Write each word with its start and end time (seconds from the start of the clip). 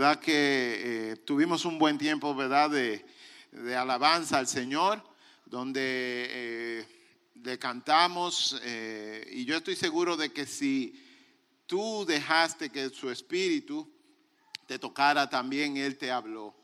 verdad 0.00 0.18
que 0.18 0.32
eh, 1.12 1.16
tuvimos 1.26 1.66
un 1.66 1.78
buen 1.78 1.98
tiempo, 1.98 2.34
¿verdad? 2.34 2.70
De, 2.70 3.04
de 3.52 3.76
alabanza 3.76 4.38
al 4.38 4.46
Señor, 4.46 5.04
donde 5.44 5.82
eh, 5.82 6.86
le 7.34 7.58
cantamos 7.58 8.58
eh, 8.62 9.28
y 9.30 9.44
yo 9.44 9.58
estoy 9.58 9.76
seguro 9.76 10.16
de 10.16 10.32
que 10.32 10.46
si 10.46 10.98
tú 11.66 12.06
dejaste 12.06 12.70
que 12.70 12.88
su 12.88 13.10
espíritu 13.10 13.92
te 14.66 14.78
tocara 14.78 15.28
también, 15.28 15.76
Él 15.76 15.98
te 15.98 16.10
habló. 16.10 16.54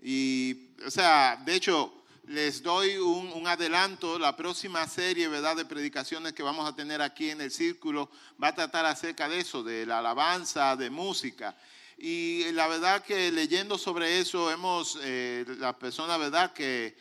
Y, 0.00 0.76
o 0.86 0.92
sea, 0.92 1.42
de 1.44 1.56
hecho, 1.56 2.04
les 2.28 2.62
doy 2.62 2.98
un, 2.98 3.48
adelanto, 3.48 4.16
la 4.16 4.36
próxima 4.36 4.86
serie, 4.86 5.26
¿verdad?, 5.26 5.56
de 5.56 5.64
predicaciones 5.64 6.34
que 6.34 6.44
vamos 6.44 6.68
a 6.70 6.76
tener 6.76 7.02
aquí 7.02 7.30
en 7.30 7.40
el 7.40 7.50
círculo 7.50 8.08
va 8.40 8.48
a 8.48 8.54
tratar 8.54 8.86
acerca 8.86 9.28
de 9.28 9.40
eso, 9.40 9.64
de 9.64 9.84
la 9.86 9.98
alabanza, 9.98 10.76
de 10.76 10.88
música. 10.88 11.56
Y 11.98 12.50
la 12.52 12.66
verdad 12.66 13.02
que 13.02 13.30
leyendo 13.30 13.78
sobre 13.78 14.18
eso, 14.20 14.50
hemos, 14.50 14.98
eh, 15.02 15.44
la 15.58 15.78
persona, 15.78 16.16
¿verdad?, 16.16 16.52
que, 16.52 16.96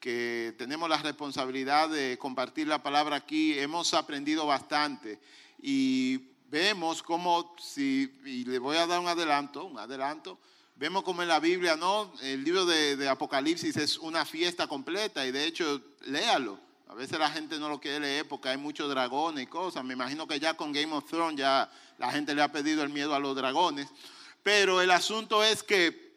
que 0.00 0.54
tenemos 0.58 0.88
la 0.88 0.98
responsabilidad 0.98 1.88
de 1.88 2.18
compartir 2.18 2.66
la 2.66 2.82
palabra 2.82 3.16
aquí, 3.16 3.58
hemos 3.58 3.94
aprendido 3.94 4.46
bastante. 4.46 5.20
Y 5.60 6.18
vemos 6.50 7.02
cómo, 7.02 7.54
si, 7.60 8.12
y 8.24 8.44
le 8.44 8.58
voy 8.58 8.76
a 8.76 8.86
dar 8.86 9.00
un 9.00 9.08
adelanto, 9.08 9.64
un 9.64 9.78
adelanto, 9.78 10.38
Vemos 10.78 11.02
como 11.02 11.22
en 11.22 11.28
la 11.28 11.40
Biblia, 11.40 11.74
¿no? 11.74 12.12
El 12.22 12.44
libro 12.44 12.64
de, 12.64 13.08
Apocalipsis 13.08 13.76
es 13.76 13.98
una 13.98 14.24
fiesta 14.24 14.68
completa 14.68 15.26
y 15.26 15.32
de 15.32 15.44
hecho, 15.44 15.82
léalo. 16.02 16.60
A 16.86 16.94
veces 16.94 17.18
la 17.18 17.28
gente 17.30 17.58
no 17.58 17.68
lo 17.68 17.80
quiere 17.80 17.98
leer 17.98 18.28
porque 18.28 18.50
hay 18.50 18.58
muchos 18.58 18.88
dragones 18.88 19.42
y 19.42 19.46
cosas. 19.48 19.84
Me 19.84 19.94
imagino 19.94 20.28
que 20.28 20.38
ya 20.38 20.54
con 20.54 20.72
Game 20.72 20.92
of 20.92 21.04
Thrones 21.10 21.36
ya 21.36 21.68
la 21.98 22.12
gente 22.12 22.32
le 22.32 22.42
ha 22.42 22.52
pedido 22.52 22.84
el 22.84 22.90
miedo 22.90 23.12
a 23.12 23.18
los 23.18 23.34
dragones. 23.34 23.88
Pero 24.42 24.80
el 24.80 24.90
asunto 24.90 25.42
es 25.44 25.62
que 25.62 26.08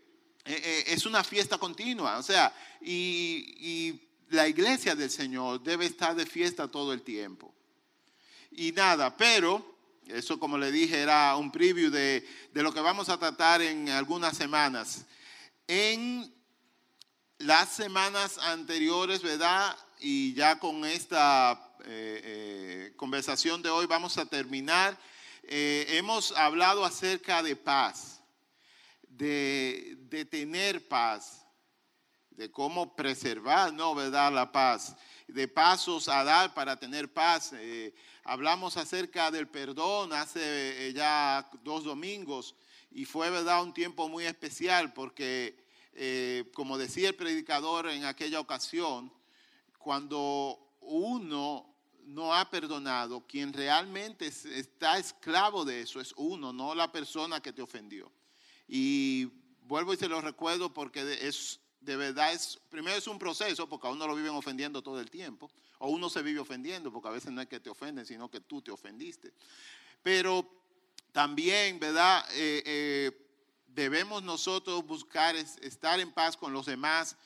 eh, 0.45 0.61
eh, 0.63 0.83
es 0.87 1.05
una 1.05 1.23
fiesta 1.23 1.57
continua. 1.57 2.17
O 2.17 2.23
sea, 2.23 2.53
y, 2.81 4.07
la 4.29 4.47
iglesia 4.47 4.95
del 4.95 5.11
Señor 5.11 5.61
debe 5.61 5.85
estar 5.85 6.15
de 6.15 6.25
fiesta 6.25 6.69
todo 6.69 6.93
el 6.93 7.01
tiempo. 7.01 7.53
Y 8.49 8.71
nada, 8.71 9.17
pero 9.17 9.77
eso, 10.05 10.39
como 10.39 10.57
le 10.57 10.71
dije, 10.71 11.01
era 11.01 11.35
un 11.35 11.51
preview 11.51 11.91
de, 11.91 12.25
lo 12.53 12.73
que 12.73 12.79
vamos 12.79 13.09
a 13.09 13.17
tratar 13.17 13.61
en 13.61 13.89
algunas 13.89 14.37
semanas. 14.37 15.05
En 15.67 16.33
las 17.39 17.73
semanas 17.73 18.37
anteriores, 18.37 19.21
¿verdad? 19.21 19.75
Y 19.99 20.33
ya 20.33 20.57
con 20.59 20.85
esta 20.85 21.75
eh, 21.83 22.93
conversación 22.95 23.61
de 23.61 23.69
hoy 23.69 23.85
vamos 23.85 24.17
a 24.17 24.25
terminar. 24.25 24.97
Eh, 25.43 25.85
hemos 25.89 26.31
hablado 26.33 26.85
acerca 26.85 27.41
de 27.43 27.55
paz, 27.55 28.21
de, 29.03 29.97
tener 30.29 30.87
paz, 30.87 31.45
de 32.29 32.49
cómo 32.51 32.95
preservar, 32.95 33.73
¿no? 33.73 33.95
¿Verdad? 33.95 34.31
La 34.31 34.51
paz, 34.51 34.95
de 35.27 35.47
pasos 35.47 36.07
a 36.07 36.23
dar 36.23 36.53
para 36.53 36.77
tener 36.77 37.11
paz 37.11 37.53
hablamos 38.23 38.77
acerca 38.77 39.31
del 39.31 39.47
perdón 39.47 40.13
hace 40.13 40.87
eh, 40.87 40.93
ya 40.93 41.49
dos 41.63 41.83
domingos 41.83 42.55
y 42.91 43.05
fue 43.05 43.29
verdad 43.29 43.63
un 43.63 43.73
tiempo 43.73 44.09
muy 44.09 44.25
especial 44.25 44.93
porque, 44.93 45.65
eh, 45.93 46.49
como 46.53 46.77
decía 46.77 47.09
el 47.09 47.15
predicador 47.15 47.89
en 47.89 48.05
aquella 48.05 48.39
ocasión, 48.39 49.11
cuando 49.77 50.75
uno 50.81 51.70
no 52.13 52.33
ha 52.33 52.49
perdonado, 52.49 53.25
quien 53.27 53.53
realmente 53.53 54.27
está 54.27 54.97
esclavo 54.97 55.65
de 55.65 55.81
eso 55.81 55.99
es 55.99 56.13
uno, 56.17 56.51
no 56.51 56.75
la 56.75 56.91
persona 56.91 57.41
que 57.41 57.53
te 57.53 57.61
ofendió. 57.61 58.11
Y 58.67 59.25
vuelvo 59.63 59.93
y 59.93 59.97
se 59.97 60.07
lo 60.07 60.21
recuerdo 60.21 60.73
porque 60.73 61.17
es 61.21 61.59
de 61.81 61.95
verdad 61.95 62.31
es, 62.31 62.59
primero 62.69 62.95
es 62.95 63.07
un 63.07 63.17
proceso, 63.17 63.67
porque 63.67 63.87
a 63.87 63.89
uno 63.89 64.07
lo 64.07 64.15
viven 64.15 64.31
ofendiendo 64.31 64.83
todo 64.83 64.99
el 64.99 65.09
tiempo, 65.09 65.51
o 65.79 65.89
uno 65.89 66.09
se 66.09 66.21
vive 66.21 66.39
ofendiendo, 66.39 66.93
porque 66.93 67.07
a 67.07 67.11
veces 67.11 67.31
no 67.31 67.41
es 67.41 67.47
que 67.47 67.59
te 67.59 67.69
ofenden, 67.69 68.05
sino 68.05 68.29
que 68.29 68.39
tú 68.39 68.61
te 68.61 68.69
ofendiste. 68.69 69.33
Pero 70.03 70.47
también, 71.11 71.79
¿verdad? 71.79 72.23
Eh, 72.33 72.61
eh, 72.65 73.27
debemos 73.67 74.21
nosotros 74.21 74.85
buscar 74.85 75.35
estar 75.35 75.99
en 75.99 76.11
paz 76.11 76.37
con 76.37 76.53
los 76.53 76.67
demás, 76.67 77.17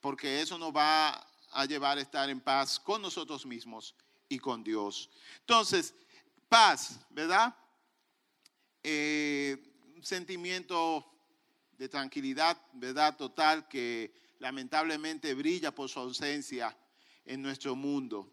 porque 0.00 0.42
eso 0.42 0.58
nos 0.58 0.74
va 0.74 1.26
a 1.50 1.64
llevar 1.64 1.96
a 1.96 2.02
estar 2.02 2.28
en 2.28 2.40
paz 2.40 2.78
con 2.78 3.00
nosotros 3.00 3.46
mismos 3.46 3.94
y 4.28 4.38
con 4.38 4.62
Dios. 4.62 5.10
Entonces, 5.40 5.94
paz, 6.48 7.00
¿verdad? 7.10 7.54
Eh, 8.82 9.56
un 9.94 10.04
sentimiento 10.04 11.04
de 11.72 11.88
tranquilidad, 11.88 12.60
verdad 12.72 13.16
total, 13.16 13.68
que 13.68 14.12
lamentablemente 14.38 15.34
brilla 15.34 15.74
por 15.74 15.88
su 15.88 16.00
ausencia 16.00 16.76
en 17.24 17.42
nuestro 17.42 17.74
mundo. 17.74 18.30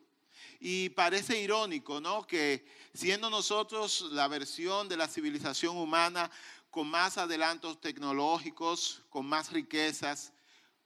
Y 0.60 0.90
parece 0.90 1.42
irónico, 1.42 2.00
¿no? 2.00 2.26
Que 2.26 2.66
siendo 2.94 3.30
nosotros 3.30 4.10
la 4.12 4.28
versión 4.28 4.88
de 4.88 4.98
la 4.98 5.08
civilización 5.08 5.78
humana 5.78 6.30
con 6.70 6.88
más 6.90 7.18
adelantos 7.18 7.80
tecnológicos, 7.80 9.04
con 9.10 9.26
más 9.26 9.52
riquezas, 9.52 10.34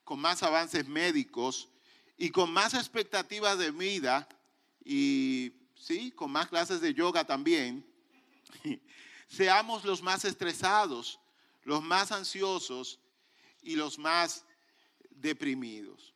con 0.03 0.19
más 0.19 0.44
avances 0.44 0.88
médicos 0.88 1.69
y 2.18 2.30
con 2.30 2.52
más 2.52 2.74
expectativas 2.74 3.58
de 3.58 3.72
vida 3.72 4.28
y 4.84 5.52
sí, 5.76 6.12
con 6.12 6.32
más 6.32 6.48
clases 6.48 6.82
de 6.82 6.94
yoga 6.94 7.26
también, 7.26 7.86
seamos 9.28 9.86
los 9.86 10.02
más 10.02 10.26
estresados, 10.26 11.20
los 11.64 11.84
más 11.84 12.12
ansiosos 12.12 13.00
y 13.62 13.76
los 13.76 13.98
más 13.98 14.46
deprimidos. 15.10 16.14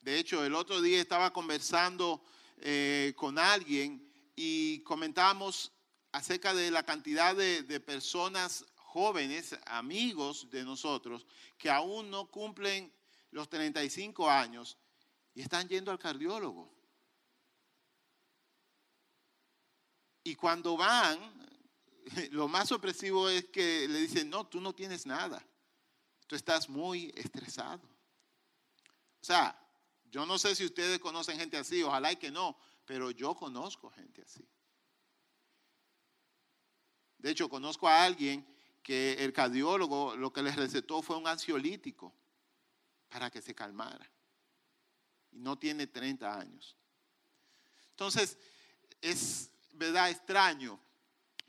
De 0.00 0.18
hecho, 0.18 0.44
el 0.44 0.54
otro 0.54 0.80
día 0.80 1.00
estaba 1.00 1.32
conversando 1.32 2.22
eh, 2.58 3.12
con 3.16 3.38
alguien 3.38 4.10
y 4.36 4.80
comentamos 4.80 5.72
acerca 6.12 6.54
de 6.54 6.70
la 6.70 6.82
cantidad 6.82 7.36
de 7.36 7.80
personas 7.80 8.64
jóvenes, 8.88 9.54
amigos 9.66 10.48
de 10.50 10.64
nosotros, 10.64 11.26
que 11.58 11.70
aún 11.70 12.10
no 12.10 12.26
cumplen 12.30 12.90
los 13.30 13.48
35 13.48 14.30
años 14.30 14.78
y 15.38 15.42
están 15.42 15.68
yendo 15.68 15.92
al 15.92 16.00
cardiólogo. 16.00 16.68
Y 20.24 20.34
cuando 20.34 20.76
van, 20.76 21.16
lo 22.32 22.48
más 22.48 22.72
opresivo 22.72 23.28
es 23.28 23.44
que 23.44 23.86
le 23.86 24.00
dicen, 24.00 24.28
no, 24.30 24.48
tú 24.48 24.60
no 24.60 24.74
tienes 24.74 25.06
nada. 25.06 25.40
Tú 26.26 26.34
estás 26.34 26.68
muy 26.68 27.12
estresado. 27.14 27.80
O 29.20 29.24
sea, 29.24 29.56
yo 30.10 30.26
no 30.26 30.40
sé 30.40 30.56
si 30.56 30.64
ustedes 30.64 30.98
conocen 30.98 31.38
gente 31.38 31.56
así, 31.56 31.84
ojalá 31.84 32.10
y 32.10 32.16
que 32.16 32.32
no, 32.32 32.58
pero 32.84 33.12
yo 33.12 33.36
conozco 33.36 33.90
gente 33.90 34.22
así. 34.22 34.44
De 37.16 37.30
hecho, 37.30 37.48
conozco 37.48 37.86
a 37.86 38.02
alguien 38.02 38.44
que 38.82 39.12
el 39.12 39.32
cardiólogo 39.32 40.16
lo 40.16 40.32
que 40.32 40.42
le 40.42 40.50
recetó 40.50 41.00
fue 41.00 41.16
un 41.16 41.28
ansiolítico 41.28 42.12
para 43.08 43.30
que 43.30 43.40
se 43.40 43.54
calmara. 43.54 44.10
Y 45.32 45.40
no 45.40 45.58
tiene 45.58 45.86
30 45.86 46.38
años. 46.38 46.76
Entonces, 47.90 48.36
es 49.00 49.50
verdad 49.74 50.10
extraño 50.10 50.80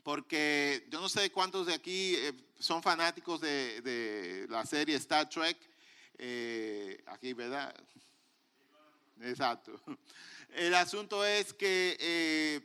porque 0.02 0.86
yo 0.90 1.00
no 1.00 1.08
sé 1.08 1.30
cuántos 1.30 1.66
de 1.66 1.74
aquí 1.74 2.14
eh, 2.16 2.32
son 2.58 2.82
fanáticos 2.82 3.40
de, 3.40 4.46
la 4.48 4.64
serie 4.64 4.96
Star 4.96 5.28
Trek. 5.28 5.58
Eh, 6.18 7.02
aquí, 7.06 7.32
¿verdad? 7.32 7.74
Exacto. 9.20 9.80
El 10.50 10.74
asunto 10.74 11.24
es 11.24 11.52
que 11.54 11.96
eh, 12.00 12.60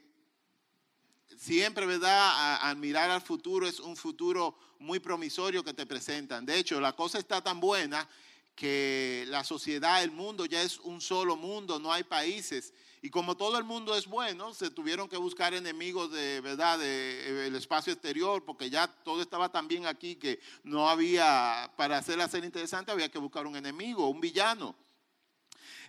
siempre, 1.38 1.86
¿verdad? 1.86 2.57
Al 2.62 2.78
mirar 2.78 3.10
al 3.10 3.22
futuro 3.22 3.68
es 3.68 3.80
un 3.80 3.95
futuro 3.95 4.57
muy 4.80 5.00
promisorio 5.00 5.63
que 5.63 5.74
te 5.74 5.86
presentan. 5.86 6.45
De 6.45 6.57
hecho, 6.57 6.80
la 6.81 6.94
cosa 6.94 7.19
está 7.19 7.42
tan 7.42 7.60
buena 7.60 8.07
que 8.56 9.25
la 9.28 9.44
sociedad, 9.44 10.02
el 10.02 10.12
mundo 10.12 10.46
ya 10.46 10.62
es 10.62 10.80
un 10.80 11.02
solo 11.02 11.36
mundo, 11.36 11.78
no 11.78 11.92
hay 11.92 12.04
países. 12.04 12.74
Y 13.02 13.10
como 13.10 13.38
todo 13.38 13.57
el 13.57 13.63
mundo 13.63 13.96
es 13.96 14.07
bueno, 14.07 14.54
se 14.54 14.72
tuvieron 14.72 15.07
que 15.07 15.18
buscar 15.18 15.54
enemigos 15.54 16.12
de 16.12 16.42
verdad 16.42 16.80
del 16.80 17.54
eh, 17.54 17.57
espacio 17.57 17.94
exterior, 17.94 18.44
porque 18.44 18.69
ya 18.69 18.88
todo 18.88 19.22
estaba 19.22 19.50
tan 19.50 19.68
bien 19.68 19.86
aquí 19.86 20.16
que 20.16 20.40
no 20.63 20.90
había, 20.90 21.72
para 21.78 21.98
hacer 21.98 22.18
la 22.18 22.28
serie 22.28 22.48
interesante, 22.48 22.92
había 22.92 23.12
que 23.12 23.19
buscar 23.19 23.46
un 23.46 23.56
enemigo, 23.57 24.10
un 24.10 24.22
villano. 24.22 24.75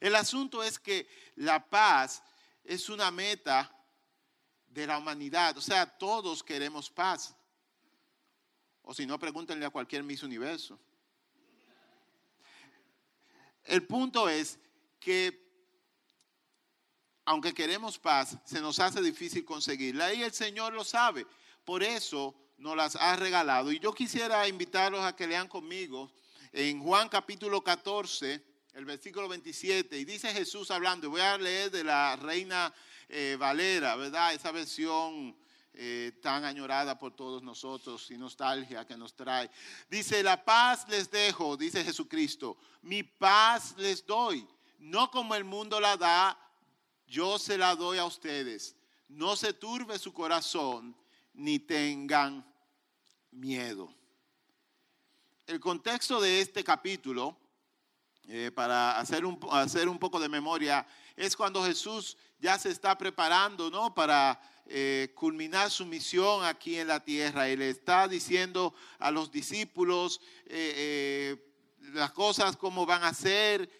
El 0.00 0.14
asunto 0.14 0.62
es 0.62 0.78
que 0.78 1.08
la 1.36 1.64
paz 1.64 2.22
es 2.64 2.88
una 2.88 3.10
meta 3.10 3.72
de 4.66 4.86
la 4.86 4.98
humanidad. 4.98 5.56
O 5.56 5.60
sea, 5.62 5.86
todos 5.86 6.42
queremos 6.42 6.90
paz. 6.90 7.34
O 8.82 8.92
si 8.92 9.06
no, 9.06 9.18
pregúntenle 9.18 9.64
a 9.64 9.70
cualquier 9.70 10.02
Miss 10.02 10.22
Universo. 10.22 10.78
El 13.66 13.86
punto 13.86 14.28
es 14.28 14.58
que 14.98 15.44
aunque 17.26 17.52
queremos 17.52 17.98
paz, 17.98 18.38
se 18.44 18.60
nos 18.60 18.78
hace 18.78 19.02
difícil 19.02 19.44
conseguirla 19.44 20.14
y 20.14 20.22
el 20.22 20.32
Señor 20.32 20.72
lo 20.72 20.84
sabe. 20.84 21.26
Por 21.64 21.82
eso 21.82 22.34
nos 22.58 22.76
las 22.76 22.94
ha 22.96 23.16
regalado. 23.16 23.72
Y 23.72 23.80
yo 23.80 23.92
quisiera 23.92 24.46
invitarlos 24.46 25.00
a 25.00 25.16
que 25.16 25.26
lean 25.26 25.48
conmigo 25.48 26.10
en 26.52 26.80
Juan 26.82 27.08
capítulo 27.08 27.62
14, 27.62 28.42
el 28.74 28.84
versículo 28.84 29.28
27, 29.28 29.98
y 29.98 30.04
dice 30.04 30.32
Jesús 30.32 30.70
hablando, 30.70 31.10
voy 31.10 31.20
a 31.20 31.36
leer 31.36 31.70
de 31.72 31.82
la 31.82 32.14
reina 32.16 32.72
eh, 33.08 33.36
Valera, 33.38 33.96
¿verdad? 33.96 34.32
Esa 34.32 34.52
versión 34.52 35.36
eh, 35.78 36.18
tan 36.22 36.46
añorada 36.46 36.98
por 36.98 37.14
todos 37.14 37.42
nosotros 37.42 38.10
y 38.10 38.16
nostalgia 38.16 38.86
que 38.86 38.96
nos 38.96 39.14
trae. 39.14 39.50
Dice, 39.90 40.22
la 40.22 40.42
paz 40.42 40.88
les 40.88 41.10
dejo, 41.10 41.54
dice 41.54 41.84
Jesucristo, 41.84 42.56
mi 42.80 43.02
paz 43.02 43.74
les 43.76 44.06
doy, 44.06 44.48
no 44.78 45.10
como 45.10 45.34
el 45.34 45.44
mundo 45.44 45.78
la 45.78 45.98
da, 45.98 46.38
yo 47.06 47.38
se 47.38 47.58
la 47.58 47.76
doy 47.76 47.98
a 47.98 48.06
ustedes. 48.06 48.74
No 49.08 49.36
se 49.36 49.52
turbe 49.52 49.98
su 49.98 50.14
corazón 50.14 50.96
ni 51.34 51.58
tengan 51.58 52.42
miedo. 53.30 53.94
El 55.46 55.60
contexto 55.60 56.22
de 56.22 56.40
este 56.40 56.64
capítulo, 56.64 57.36
eh, 58.28 58.50
para 58.50 58.98
hacer 58.98 59.26
un, 59.26 59.38
hacer 59.50 59.90
un 59.90 59.98
poco 59.98 60.18
de 60.18 60.30
memoria, 60.30 60.86
es 61.14 61.36
cuando 61.36 61.62
Jesús 61.62 62.16
ya 62.38 62.58
se 62.58 62.70
está 62.70 62.96
preparando 62.96 63.70
¿no? 63.70 63.94
para 63.94 64.40
eh, 64.66 65.12
culminar 65.14 65.70
su 65.70 65.86
misión 65.86 66.44
aquí 66.44 66.76
en 66.76 66.88
la 66.88 67.02
tierra. 67.02 67.48
Él 67.48 67.62
está 67.62 68.08
diciendo 68.08 68.74
a 68.98 69.10
los 69.10 69.30
discípulos 69.30 70.20
eh, 70.46 71.36
las 71.92 72.12
cosas, 72.12 72.56
cómo 72.56 72.84
van 72.84 73.04
a 73.04 73.14
ser, 73.14 73.70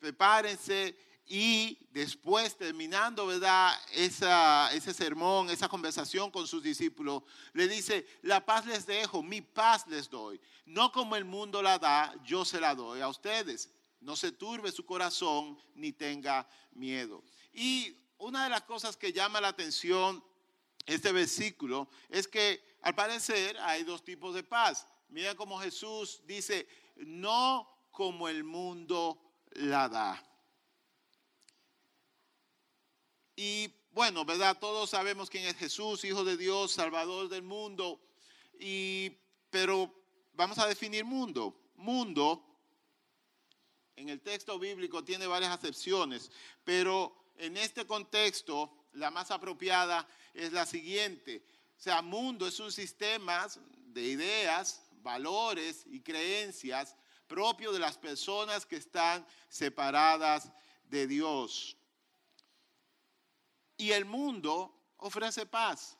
prepárense 0.00 0.96
y 1.26 1.78
después 1.92 2.56
terminando, 2.56 3.26
¿verdad? 3.26 3.72
Ese 3.92 4.92
sermón, 4.92 5.48
esa 5.50 5.68
conversación 5.68 6.30
con 6.30 6.46
sus 6.46 6.62
discípulos, 6.62 7.22
le 7.54 7.68
dice, 7.68 8.06
la 8.22 8.44
paz 8.44 8.66
les 8.66 8.84
dejo, 8.84 9.22
mi 9.22 9.40
paz 9.40 9.86
les 9.86 10.10
doy. 10.10 10.40
No 10.66 10.92
como 10.92 11.16
el 11.16 11.24
mundo 11.24 11.62
la 11.62 11.78
da, 11.78 12.14
yo 12.24 12.44
se 12.44 12.60
la 12.60 12.74
doy 12.74 13.00
a 13.00 13.08
ustedes. 13.08 13.70
No 14.00 14.16
se 14.16 14.32
turbe 14.32 14.72
su 14.72 14.84
corazón 14.84 15.56
ni 15.74 15.92
tenga 15.92 16.46
miedo. 16.72 17.22
Y 17.52 17.96
una 18.18 18.44
de 18.44 18.50
las 18.50 18.62
cosas 18.62 18.96
que 18.96 19.12
llama 19.12 19.40
la 19.40 19.48
atención 19.48 20.24
este 20.86 21.12
versículo 21.12 21.88
es 22.08 22.26
que 22.26 22.76
al 22.82 22.94
parecer 22.94 23.56
hay 23.60 23.84
dos 23.84 24.02
tipos 24.02 24.34
de 24.34 24.42
paz. 24.42 24.86
Mira 25.08 25.34
cómo 25.34 25.58
Jesús 25.60 26.22
dice, 26.24 26.66
no 26.96 27.68
como 27.90 28.28
el 28.28 28.44
mundo 28.44 29.20
la 29.52 29.88
da. 29.88 30.22
Y 33.36 33.72
bueno, 33.90 34.24
¿verdad? 34.24 34.58
Todos 34.58 34.90
sabemos 34.90 35.28
quién 35.28 35.44
es 35.44 35.56
Jesús, 35.56 36.04
Hijo 36.04 36.24
de 36.24 36.36
Dios, 36.36 36.72
Salvador 36.72 37.28
del 37.28 37.42
mundo. 37.42 38.00
Y, 38.58 39.10
pero 39.50 39.92
vamos 40.32 40.58
a 40.58 40.66
definir 40.66 41.04
mundo. 41.04 41.70
Mundo, 41.74 42.42
en 43.96 44.08
el 44.08 44.20
texto 44.20 44.58
bíblico 44.58 45.04
tiene 45.04 45.26
varias 45.26 45.52
acepciones, 45.52 46.30
pero 46.64 47.21
en 47.42 47.56
este 47.56 47.84
contexto 47.84 48.72
la 48.92 49.10
más 49.10 49.32
apropiada 49.32 50.06
es 50.32 50.52
la 50.52 50.64
siguiente. 50.64 51.44
O 51.76 51.80
sea, 51.80 52.00
mundo 52.00 52.46
es 52.46 52.60
un 52.60 52.70
sistema 52.70 53.48
de 53.86 54.02
ideas, 54.02 54.80
valores 55.02 55.84
y 55.86 56.00
creencias 56.00 56.94
propio 57.26 57.72
de 57.72 57.80
las 57.80 57.98
personas 57.98 58.64
que 58.64 58.76
están 58.76 59.26
separadas 59.48 60.52
de 60.84 61.08
Dios. 61.08 61.76
Y 63.76 63.90
el 63.90 64.04
mundo 64.04 64.92
ofrece 64.98 65.44
paz. 65.44 65.98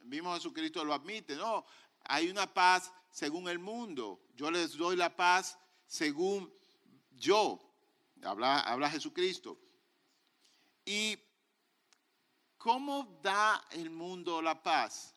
El 0.00 0.06
mismo 0.06 0.32
Jesucristo 0.32 0.82
lo 0.82 0.94
admite, 0.94 1.36
¿no? 1.36 1.66
Hay 2.04 2.30
una 2.30 2.52
paz 2.52 2.90
según 3.10 3.50
el 3.50 3.58
mundo. 3.58 4.18
Yo 4.34 4.50
les 4.50 4.78
doy 4.78 4.96
la 4.96 5.14
paz 5.14 5.58
según 5.86 6.50
yo. 7.10 7.67
Habla, 8.22 8.60
habla 8.60 8.90
Jesucristo. 8.90 9.58
¿Y 10.84 11.18
cómo 12.56 13.18
da 13.22 13.64
el 13.70 13.90
mundo 13.90 14.42
la 14.42 14.62
paz? 14.62 15.14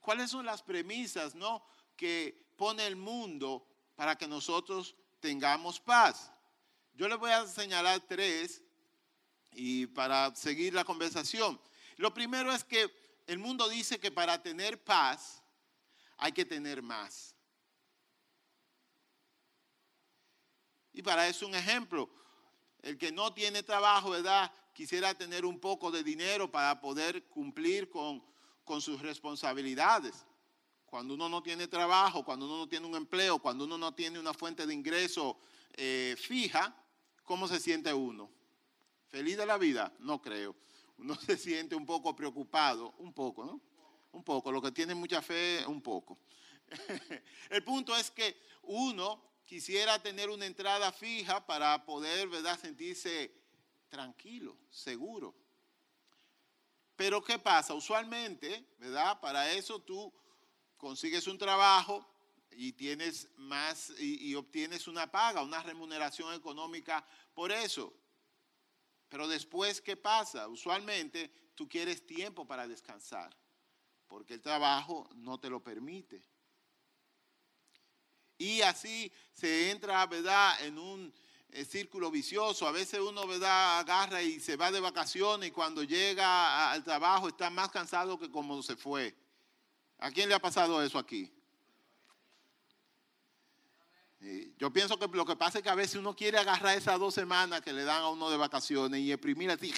¿Cuáles 0.00 0.30
son 0.30 0.44
las 0.44 0.62
premisas, 0.62 1.34
no? 1.34 1.64
Que 1.96 2.52
pone 2.56 2.86
el 2.86 2.96
mundo 2.96 3.66
para 3.94 4.16
que 4.16 4.28
nosotros 4.28 4.94
tengamos 5.20 5.80
paz. 5.80 6.30
Yo 6.94 7.08
les 7.08 7.18
voy 7.18 7.30
a 7.30 7.46
señalar 7.46 8.00
tres 8.00 8.62
y 9.52 9.86
para 9.86 10.34
seguir 10.34 10.74
la 10.74 10.84
conversación. 10.84 11.60
Lo 11.96 12.12
primero 12.12 12.52
es 12.52 12.64
que 12.64 12.92
el 13.26 13.38
mundo 13.38 13.68
dice 13.68 13.98
que 13.98 14.10
para 14.10 14.42
tener 14.42 14.82
paz 14.82 15.42
hay 16.16 16.32
que 16.32 16.44
tener 16.44 16.82
más. 16.82 17.34
Y 20.92 21.02
para 21.02 21.26
eso 21.26 21.46
un 21.46 21.54
ejemplo, 21.54 22.08
el 22.84 22.98
que 22.98 23.10
no 23.10 23.32
tiene 23.32 23.62
trabajo, 23.62 24.10
¿verdad? 24.10 24.52
Quisiera 24.74 25.14
tener 25.14 25.46
un 25.46 25.58
poco 25.58 25.90
de 25.90 26.04
dinero 26.04 26.50
para 26.50 26.78
poder 26.82 27.24
cumplir 27.28 27.88
con, 27.88 28.22
sus 28.80 29.00
responsabilidades. 29.00 30.26
Cuando 30.84 31.14
uno 31.14 31.30
no 31.30 31.42
tiene 31.42 31.66
trabajo, 31.66 32.24
cuando 32.24 32.44
uno 32.44 32.58
no 32.58 32.68
tiene 32.68 32.86
un 32.86 32.94
empleo, 32.94 33.38
cuando 33.38 33.64
uno 33.64 33.78
no 33.78 33.94
tiene 33.94 34.18
una 34.18 34.34
fuente 34.34 34.66
de 34.66 34.74
ingreso 34.74 35.38
eh, 35.72 36.14
fija, 36.18 36.76
¿cómo 37.24 37.48
se 37.48 37.58
siente 37.58 37.92
uno? 37.92 38.30
¿Feliz 39.08 39.38
de 39.38 39.46
la 39.46 39.56
vida? 39.56 39.90
No 40.00 40.20
creo. 40.20 40.54
Uno 40.98 41.14
se 41.20 41.38
siente 41.38 41.74
un 41.74 41.86
poco 41.86 42.14
preocupado, 42.14 42.94
un 42.98 43.14
poco, 43.14 43.46
¿no? 43.46 43.62
Un 44.12 44.22
poco. 44.22 44.52
Lo 44.52 44.60
que 44.60 44.72
tiene 44.72 44.94
mucha 44.94 45.22
fe, 45.22 45.64
un 45.66 45.80
poco. 45.80 46.18
El 47.48 47.64
punto 47.64 47.96
es 47.96 48.10
que 48.10 48.36
uno 48.64 49.33
quisiera 49.54 50.02
tener 50.02 50.30
una 50.30 50.46
entrada 50.46 50.90
fija 50.90 51.46
para 51.46 51.84
poder, 51.84 52.26
¿verdad?, 52.28 52.58
sentirse 52.58 53.32
tranquilo, 53.88 54.58
seguro. 54.68 55.32
Pero 56.96 57.22
¿qué 57.22 57.38
pasa? 57.38 57.72
Usualmente, 57.72 58.66
¿verdad? 58.78 59.20
Para 59.20 59.52
eso 59.52 59.80
tú 59.80 60.12
consigues 60.76 61.28
un 61.28 61.38
trabajo 61.38 62.04
y 62.50 62.72
tienes 62.72 63.28
más 63.36 63.90
y, 63.96 64.28
y 64.28 64.34
obtienes 64.34 64.88
una 64.88 65.08
paga, 65.08 65.44
una 65.44 65.62
remuneración 65.62 66.34
económica 66.34 67.06
por 67.32 67.52
eso. 67.52 67.94
Pero 69.08 69.28
después, 69.28 69.80
¿qué 69.80 69.96
pasa? 69.96 70.48
Usualmente 70.48 71.30
tú 71.54 71.68
quieres 71.68 72.04
tiempo 72.04 72.44
para 72.44 72.66
descansar, 72.66 73.30
porque 74.08 74.34
el 74.34 74.42
trabajo 74.42 75.08
no 75.14 75.38
te 75.38 75.48
lo 75.48 75.62
permite. 75.62 76.33
Y 78.44 78.60
así 78.60 79.10
se 79.32 79.70
entra, 79.70 80.04
¿verdad?, 80.06 80.62
en 80.66 80.78
un 80.78 81.14
eh, 81.48 81.64
círculo 81.64 82.10
vicioso. 82.10 82.68
A 82.68 82.72
veces 82.72 83.00
uno, 83.00 83.26
¿verdad?, 83.26 83.78
agarra 83.78 84.22
y 84.22 84.38
se 84.38 84.56
va 84.56 84.70
de 84.70 84.80
vacaciones 84.80 85.48
y 85.48 85.50
cuando 85.50 85.82
llega 85.82 86.70
al 86.70 86.84
trabajo 86.84 87.28
está 87.28 87.48
más 87.48 87.70
cansado 87.70 88.18
que 88.18 88.30
como 88.30 88.62
se 88.62 88.76
fue. 88.76 89.16
¿A 89.98 90.10
quién 90.10 90.28
le 90.28 90.34
ha 90.34 90.40
pasado 90.40 90.82
eso 90.82 90.98
aquí? 90.98 91.32
Yo 94.58 94.70
pienso 94.70 94.98
que 94.98 95.06
lo 95.08 95.24
que 95.24 95.36
pasa 95.36 95.58
es 95.58 95.64
que 95.64 95.70
a 95.70 95.74
veces 95.74 95.96
uno 95.96 96.14
quiere 96.14 96.36
agarrar 96.36 96.76
esas 96.76 96.98
dos 96.98 97.14
semanas 97.14 97.62
que 97.62 97.72
le 97.72 97.84
dan 97.84 98.02
a 98.02 98.10
uno 98.10 98.28
de 98.28 98.36
vacaciones 98.36 99.00
y 99.00 99.10
exprimir 99.10 99.50
así. 99.50 99.72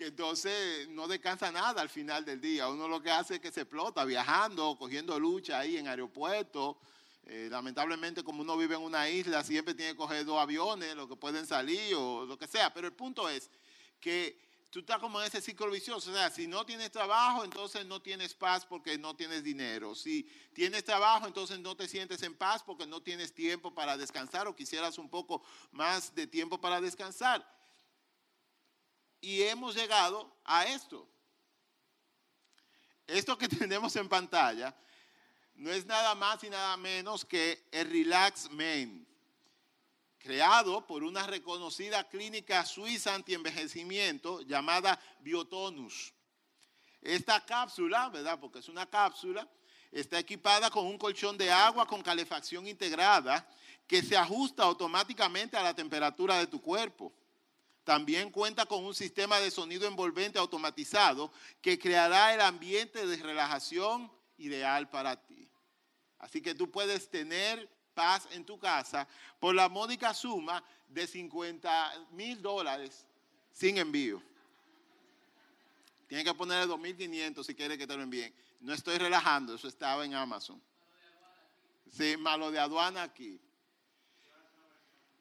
Que 0.00 0.06
entonces 0.06 0.88
no 0.88 1.06
descansa 1.06 1.52
nada 1.52 1.82
al 1.82 1.90
final 1.90 2.24
del 2.24 2.40
día. 2.40 2.70
Uno 2.70 2.88
lo 2.88 3.02
que 3.02 3.10
hace 3.10 3.34
es 3.34 3.40
que 3.40 3.52
se 3.52 3.60
explota 3.60 4.02
viajando, 4.06 4.74
cogiendo 4.78 5.20
lucha 5.20 5.58
ahí 5.58 5.76
en 5.76 5.88
aeropuertos. 5.88 6.76
Eh, 7.26 7.48
lamentablemente, 7.50 8.24
como 8.24 8.40
uno 8.40 8.56
vive 8.56 8.76
en 8.76 8.80
una 8.80 9.10
isla, 9.10 9.44
siempre 9.44 9.74
tiene 9.74 9.92
que 9.92 9.98
coger 9.98 10.24
dos 10.24 10.38
aviones, 10.38 10.96
lo 10.96 11.06
que 11.06 11.16
pueden 11.16 11.46
salir 11.46 11.94
o 11.96 12.24
lo 12.24 12.38
que 12.38 12.46
sea. 12.46 12.72
Pero 12.72 12.86
el 12.86 12.94
punto 12.94 13.28
es 13.28 13.50
que 14.00 14.40
tú 14.70 14.78
estás 14.78 15.00
como 15.00 15.20
en 15.20 15.26
ese 15.26 15.42
ciclo 15.42 15.70
vicioso. 15.70 16.10
O 16.10 16.14
sea, 16.14 16.30
si 16.30 16.46
no 16.46 16.64
tienes 16.64 16.90
trabajo, 16.90 17.44
entonces 17.44 17.84
no 17.84 18.00
tienes 18.00 18.32
paz 18.32 18.64
porque 18.64 18.96
no 18.96 19.14
tienes 19.14 19.44
dinero. 19.44 19.94
Si 19.94 20.22
tienes 20.54 20.82
trabajo, 20.82 21.26
entonces 21.26 21.58
no 21.58 21.76
te 21.76 21.86
sientes 21.86 22.22
en 22.22 22.34
paz 22.34 22.62
porque 22.62 22.86
no 22.86 23.02
tienes 23.02 23.34
tiempo 23.34 23.74
para 23.74 23.98
descansar 23.98 24.48
o 24.48 24.56
quisieras 24.56 24.96
un 24.96 25.10
poco 25.10 25.42
más 25.72 26.14
de 26.14 26.26
tiempo 26.26 26.58
para 26.58 26.80
descansar. 26.80 27.59
Y 29.20 29.42
hemos 29.42 29.74
llegado 29.74 30.34
a 30.44 30.64
esto. 30.66 31.06
Esto 33.06 33.36
que 33.36 33.48
tenemos 33.48 33.94
en 33.96 34.08
pantalla 34.08 34.74
no 35.54 35.70
es 35.70 35.84
nada 35.84 36.14
más 36.14 36.42
y 36.44 36.50
nada 36.50 36.76
menos 36.76 37.24
que 37.24 37.66
el 37.70 37.90
Relax 37.90 38.50
Man 38.50 39.06
creado 40.20 40.86
por 40.86 41.02
una 41.02 41.26
reconocida 41.26 42.06
clínica 42.08 42.64
suiza 42.64 43.14
antienvejecimiento 43.14 44.42
llamada 44.42 45.00
Biotonus. 45.20 46.12
Esta 47.00 47.44
cápsula, 47.44 48.10
¿verdad? 48.10 48.38
Porque 48.38 48.58
es 48.58 48.68
una 48.68 48.86
cápsula, 48.86 49.48
está 49.90 50.18
equipada 50.18 50.70
con 50.70 50.86
un 50.86 50.98
colchón 50.98 51.36
de 51.38 51.50
agua 51.50 51.86
con 51.86 52.02
calefacción 52.02 52.68
integrada 52.68 53.48
que 53.86 54.02
se 54.02 54.16
ajusta 54.16 54.62
automáticamente 54.62 55.56
a 55.56 55.62
la 55.62 55.74
temperatura 55.74 56.38
de 56.38 56.46
tu 56.46 56.60
cuerpo. 56.60 57.12
También 57.84 58.30
cuenta 58.30 58.66
con 58.66 58.84
un 58.84 58.94
sistema 58.94 59.40
de 59.40 59.50
sonido 59.50 59.86
envolvente 59.86 60.38
automatizado 60.38 61.32
que 61.60 61.78
creará 61.78 62.34
el 62.34 62.40
ambiente 62.40 63.06
de 63.06 63.16
relajación 63.16 64.10
ideal 64.38 64.88
para 64.90 65.16
ti. 65.16 65.48
Así 66.18 66.42
que 66.42 66.54
tú 66.54 66.70
puedes 66.70 67.08
tener 67.08 67.68
paz 67.94 68.28
en 68.32 68.44
tu 68.44 68.58
casa 68.58 69.08
por 69.38 69.54
la 69.54 69.68
módica 69.68 70.14
suma 70.14 70.62
de 70.88 71.06
50 71.06 72.08
mil 72.12 72.40
dólares 72.40 73.06
sin 73.52 73.78
envío. 73.78 74.22
Tienes 76.06 76.24
que 76.24 76.34
ponerle 76.34 76.72
2.500 76.72 77.44
si 77.44 77.54
quieres 77.54 77.78
que 77.78 77.86
te 77.86 77.96
lo 77.96 78.02
envíen. 78.02 78.34
No 78.60 78.74
estoy 78.74 78.98
relajando, 78.98 79.54
eso 79.54 79.68
estaba 79.68 80.04
en 80.04 80.14
Amazon. 80.14 80.60
Sí, 81.90 82.16
malo 82.16 82.50
de 82.50 82.58
aduana 82.58 83.02
aquí. 83.02 83.40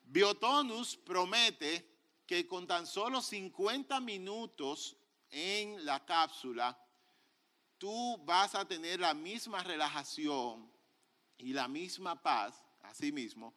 Biotonus 0.03 0.97
promete 0.97 1.88
que 2.29 2.45
con 2.45 2.67
tan 2.67 2.85
solo 2.85 3.23
50 3.23 3.99
minutos 4.01 4.95
en 5.31 5.83
la 5.83 6.05
cápsula, 6.05 6.79
tú 7.79 8.23
vas 8.23 8.53
a 8.53 8.67
tener 8.67 8.99
la 8.99 9.15
misma 9.15 9.63
relajación 9.63 10.71
y 11.39 11.53
la 11.53 11.67
misma 11.67 12.21
paz, 12.21 12.63
así 12.83 13.11
mismo, 13.11 13.55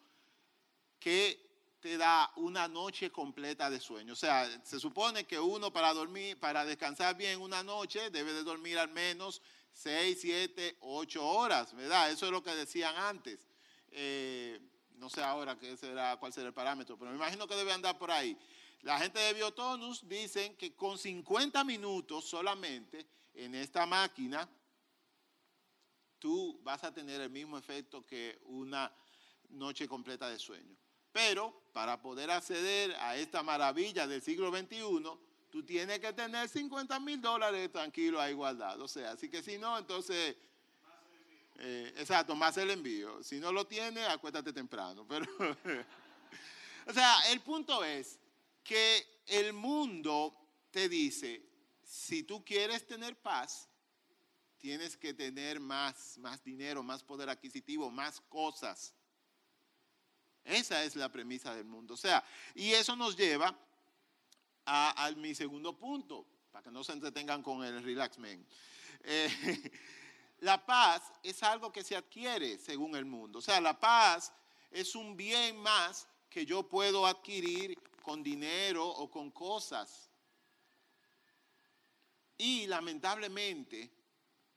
que 0.99 1.77
te 1.81 1.99
da 1.99 2.33
una 2.37 2.67
noche 2.67 3.11
completa 3.11 3.69
de 3.69 3.79
sueño. 3.79 4.15
O 4.15 4.17
sea, 4.17 4.49
se 4.65 4.81
supone 4.81 5.25
que 5.25 5.39
uno 5.39 5.71
para 5.71 5.93
dormir, 5.93 6.41
para 6.41 6.65
descansar 6.65 7.15
bien 7.15 7.43
una 7.43 7.63
noche, 7.63 8.09
debe 8.09 8.33
de 8.33 8.43
dormir 8.43 8.79
al 8.79 8.89
menos 8.89 9.43
6, 9.75 10.19
7, 10.19 10.79
8 10.81 11.23
horas, 11.23 11.75
¿verdad? 11.75 12.11
Eso 12.11 12.25
es 12.25 12.33
lo 12.33 12.43
que 12.43 12.55
decían 12.55 12.97
antes. 12.97 13.47
Eh, 13.91 14.59
no 14.95 15.11
sé 15.11 15.23
ahora 15.23 15.59
qué 15.59 15.77
será, 15.77 16.17
cuál 16.17 16.33
será 16.33 16.47
el 16.47 16.55
parámetro, 16.55 16.97
pero 16.97 17.11
me 17.11 17.19
imagino 17.19 17.47
que 17.47 17.55
debe 17.55 17.73
andar 17.73 17.99
por 17.99 18.11
ahí. 18.11 18.39
La 18.83 18.99
gente 18.99 19.21
de 19.21 19.35
Biotonus 19.35 20.09
dicen 20.09 20.57
que 20.57 20.75
con 20.75 20.99
50 20.99 21.63
minutos 21.63 22.25
solamente 22.25 23.07
en 23.35 23.55
esta 23.55 23.87
máquina, 23.87 24.49
tú 26.19 26.61
vas 26.63 26.83
a 26.83 26.93
tener 26.93 27.21
el 27.21 27.31
mismo 27.31 27.57
efecto 27.57 28.05
que 28.05 28.41
una 28.47 28.93
noche 29.51 29.87
completa 29.87 30.29
de 30.29 30.39
sueño. 30.39 30.77
Pero 31.13 31.63
para 31.73 32.01
poder 32.01 32.31
acceder 32.31 32.95
a 32.97 33.17
esta 33.17 33.43
maravilla 33.43 34.07
del 34.07 34.21
siglo 34.21 34.51
XXI, 34.51 35.03
tú 35.51 35.63
tienes 35.65 36.01
que 36.01 36.13
tener 36.13 36.49
50 36.49 36.99
mil 37.01 37.21
dólares 37.21 37.71
tranquilo 37.71 38.21
ahí 38.21 38.33
guardado. 38.33 38.85
O 38.85 38.89
sea, 38.89 39.13
así 39.13 39.29
que 39.29 39.43
si 39.43 39.59
no, 39.59 39.79
entonces... 39.79 40.37
Eh, 41.59 41.95
exacto, 41.99 42.35
más 42.35 42.57
el 42.57 42.71
envío. 42.71 43.23
Si 43.23 43.39
no 43.39 43.53
lo 43.53 43.65
tienes, 43.67 44.09
acuéstate 44.09 44.53
temprano. 44.53 45.07
O 46.85 46.93
sea, 46.93 47.31
el 47.31 47.41
punto 47.41 47.85
es 47.85 48.19
que 48.63 49.23
el 49.27 49.53
mundo 49.53 50.35
te 50.71 50.89
dice, 50.89 51.43
si 51.83 52.23
tú 52.23 52.45
quieres 52.45 52.87
tener 52.87 53.17
paz, 53.17 53.69
tienes 54.59 54.97
que 54.97 55.13
tener 55.13 55.61
más, 55.61 56.17
más 56.19 56.43
dinero, 56.43 56.83
más 56.83 57.03
poder 57.03 57.29
adquisitivo, 57.29 57.91
más 57.91 58.21
cosas. 58.21 58.95
Esa 60.45 60.83
es 60.85 60.97
la 60.97 61.11
premisa 61.11 61.55
del 61.55 61.65
mundo. 61.65 61.95
O 61.95 61.97
sea, 61.97 62.25
y 62.55 62.73
eso 62.73 62.97
nos 62.97 63.17
lleva 63.17 63.57
a, 64.65 65.13
mi 65.17 65.35
segundo 65.35 65.77
punto, 65.77 66.27
para 66.51 66.63
que 66.63 66.71
no 66.71 66.85
se 66.85 66.93
entretengan 66.93 67.43
con 67.43 67.65
el 67.65 67.83
relax 67.83 68.19
man. 68.19 68.47
Eh, 69.03 69.71
la 70.41 70.65
paz 70.65 71.03
es 71.23 71.43
algo 71.43 71.73
que 71.73 71.85
se 71.85 71.97
adquiere 71.97 72.59
según 72.59 72.97
el 72.97 73.05
mundo. 73.05 73.41
O 73.41 73.43
sea, 73.43 73.61
la 73.61 73.79
paz 73.79 74.33
es 74.71 74.95
un 74.95 75.17
bien 75.17 75.57
más 75.57 76.07
que 76.31 76.47
yo 76.47 76.69
puedo 76.69 77.07
adquirir 77.07 77.77
con 78.03 78.23
dinero 78.23 78.87
o 78.87 79.11
con 79.11 79.31
cosas. 79.31 80.11
Y 82.37 82.67
lamentablemente, 82.67 83.91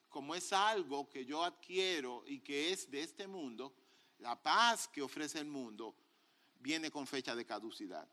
como 0.09 0.33
es 0.33 0.51
algo 0.53 1.09
que 1.09 1.25
yo 1.25 1.43
adquiero 1.43 2.23
y 2.25 2.39
que 2.39 2.71
es 2.71 2.89
de 2.89 3.01
este 3.01 3.27
mundo, 3.27 3.75
la 4.19 4.41
paz 4.41 4.87
que 4.87 5.01
ofrece 5.01 5.39
el 5.39 5.45
mundo 5.45 5.95
viene 6.55 6.89
con 6.89 7.05
fecha 7.05 7.35
de 7.35 7.45
caducidad. 7.45 8.09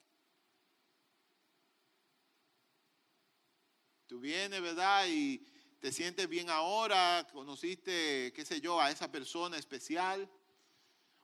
Tú 4.06 4.20
vienes, 4.20 4.60
¿verdad? 4.60 5.06
Y 5.08 5.38
te 5.80 5.90
sientes 5.90 6.28
bien 6.28 6.50
ahora, 6.50 7.26
conociste, 7.32 8.32
qué 8.34 8.44
sé 8.44 8.60
yo, 8.60 8.80
a 8.80 8.90
esa 8.90 9.10
persona 9.10 9.56
especial, 9.56 10.30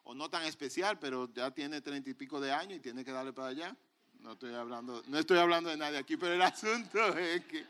o 0.04 0.14
no 0.14 0.30
tan 0.30 0.44
especial, 0.44 0.98
pero 0.98 1.30
ya 1.34 1.50
tiene 1.50 1.82
treinta 1.82 2.08
y 2.08 2.14
pico 2.14 2.40
de 2.40 2.50
años 2.50 2.78
y 2.78 2.80
tiene 2.80 3.04
que 3.04 3.12
darle 3.12 3.32
para 3.34 3.48
allá. 3.48 3.76
No 4.20 4.32
estoy 4.32 4.54
hablando, 4.54 5.02
no 5.06 5.18
estoy 5.18 5.38
hablando 5.38 5.70
de 5.70 5.76
nadie 5.76 5.98
aquí, 5.98 6.16
pero 6.16 6.34
el 6.34 6.42
asunto 6.42 7.16
es 7.16 7.44
que 7.44 7.66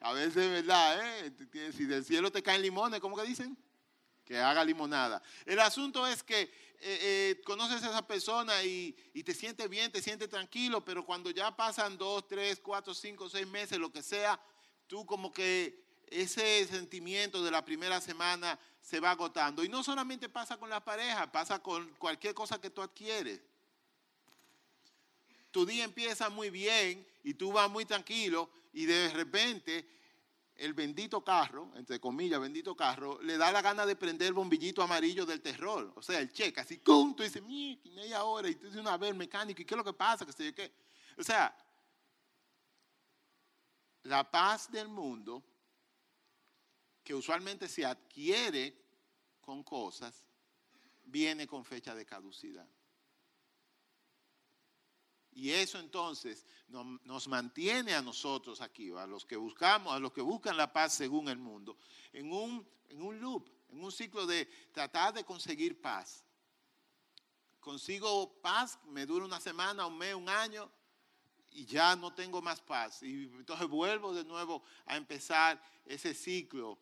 a 0.00 0.12
veces, 0.12 0.50
¿verdad? 0.50 1.26
Eh? 1.26 1.72
Si 1.76 1.84
del 1.84 2.04
cielo 2.04 2.30
te 2.30 2.42
caen 2.42 2.62
limones, 2.62 3.00
¿cómo 3.00 3.16
que 3.16 3.24
dicen? 3.24 3.56
que 4.28 4.38
haga 4.38 4.62
limonada. 4.62 5.22
El 5.46 5.58
asunto 5.58 6.06
es 6.06 6.22
que 6.22 6.42
eh, 6.42 6.50
eh, 6.82 7.40
conoces 7.46 7.82
a 7.82 7.88
esa 7.88 8.06
persona 8.06 8.62
y, 8.62 8.92
te 9.24 9.32
sientes 9.32 9.66
bien, 9.70 9.90
te 9.90 10.02
sientes 10.02 10.28
tranquilo, 10.28 10.84
pero 10.84 11.02
cuando 11.02 11.30
ya 11.30 11.56
pasan 11.56 11.96
dos, 11.96 12.28
tres, 12.28 12.60
cuatro, 12.62 12.92
cinco, 12.92 13.30
seis 13.30 13.46
meses, 13.46 13.78
lo 13.78 13.90
que 13.90 14.02
sea, 14.02 14.38
tú 14.86 15.06
como 15.06 15.32
que 15.32 15.82
ese 16.10 16.66
sentimiento 16.66 17.42
de 17.42 17.50
la 17.50 17.64
primera 17.64 18.02
semana 18.02 18.58
se 18.82 19.00
va 19.00 19.12
agotando. 19.12 19.64
Y 19.64 19.70
no 19.70 19.82
solamente 19.82 20.28
pasa 20.28 20.58
con 20.58 20.68
la 20.68 20.84
pareja, 20.84 21.32
pasa 21.32 21.58
con 21.58 21.88
cualquier 21.94 22.34
cosa 22.34 22.60
que 22.60 22.68
tú 22.68 22.82
adquieres. 22.82 23.40
Tu 25.58 25.66
día 25.66 25.82
empieza 25.82 26.30
muy 26.30 26.50
bien 26.50 27.04
y 27.24 27.34
tú 27.34 27.50
vas 27.50 27.68
muy 27.68 27.84
tranquilo 27.84 28.48
y 28.72 28.86
de 28.86 29.08
repente 29.08 29.88
el 30.54 30.72
bendito 30.72 31.24
carro, 31.24 31.72
entre 31.74 31.98
comillas, 31.98 32.40
bendito 32.40 32.76
carro, 32.76 33.20
le 33.22 33.36
da 33.36 33.50
la 33.50 33.60
gana 33.60 33.84
de 33.84 33.96
prender 33.96 34.28
el 34.28 34.34
bombillito 34.34 34.84
amarillo 34.84 35.26
del 35.26 35.40
terror. 35.40 35.92
O 35.96 36.00
sea, 36.00 36.20
el 36.20 36.32
cheque, 36.32 36.60
así, 36.60 36.78
¡cum! 36.78 37.12
Tú 37.16 37.24
dices, 37.24 37.42
media 37.42 38.22
hora, 38.22 38.48
y 38.48 38.54
tú 38.54 38.66
dices, 38.66 38.80
una 38.80 38.96
vez, 38.96 39.16
mecánico, 39.16 39.60
¿y 39.60 39.64
qué 39.64 39.74
es 39.74 39.78
lo 39.78 39.82
que 39.82 39.92
pasa? 39.92 40.24
¿Qué 40.24 40.54
qué? 40.54 40.72
O 41.16 41.24
sea, 41.24 41.52
la 44.04 44.30
paz 44.30 44.70
del 44.70 44.86
mundo, 44.86 45.42
que 47.02 47.16
usualmente 47.16 47.66
se 47.66 47.84
adquiere 47.84 48.80
con 49.40 49.64
cosas, 49.64 50.22
viene 51.02 51.48
con 51.48 51.64
fecha 51.64 51.96
de 51.96 52.06
caducidad. 52.06 52.68
Y 55.38 55.52
eso 55.52 55.78
entonces 55.78 56.44
nos 56.66 57.28
mantiene 57.28 57.94
a 57.94 58.02
nosotros 58.02 58.60
aquí, 58.60 58.90
a 58.90 59.06
los 59.06 59.24
que 59.24 59.36
buscamos, 59.36 59.92
a 59.92 60.00
los 60.00 60.12
que 60.12 60.20
buscan 60.20 60.56
la 60.56 60.72
paz 60.72 60.94
según 60.94 61.28
el 61.28 61.38
mundo, 61.38 61.76
en 62.12 62.32
un, 62.32 62.68
en 62.88 63.00
un 63.00 63.20
loop, 63.20 63.48
en 63.68 63.84
un 63.84 63.92
ciclo 63.92 64.26
de 64.26 64.46
tratar 64.72 65.14
de 65.14 65.22
conseguir 65.22 65.80
paz. 65.80 66.24
Consigo 67.60 68.40
paz, 68.42 68.80
me 68.86 69.06
dura 69.06 69.26
una 69.26 69.40
semana, 69.40 69.86
un 69.86 69.96
mes, 69.96 70.12
un 70.12 70.28
año, 70.28 70.68
y 71.52 71.64
ya 71.64 71.94
no 71.94 72.12
tengo 72.12 72.42
más 72.42 72.60
paz. 72.60 73.00
Y 73.04 73.26
entonces 73.26 73.68
vuelvo 73.68 74.12
de 74.12 74.24
nuevo 74.24 74.64
a 74.86 74.96
empezar 74.96 75.62
ese 75.84 76.14
ciclo. 76.14 76.80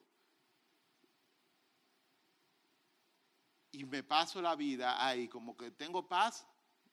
Y 3.72 3.84
me 3.84 4.02
paso 4.02 4.40
la 4.40 4.56
vida 4.56 5.06
ahí, 5.06 5.28
como 5.28 5.54
que 5.54 5.72
tengo 5.72 6.08
paz, 6.08 6.46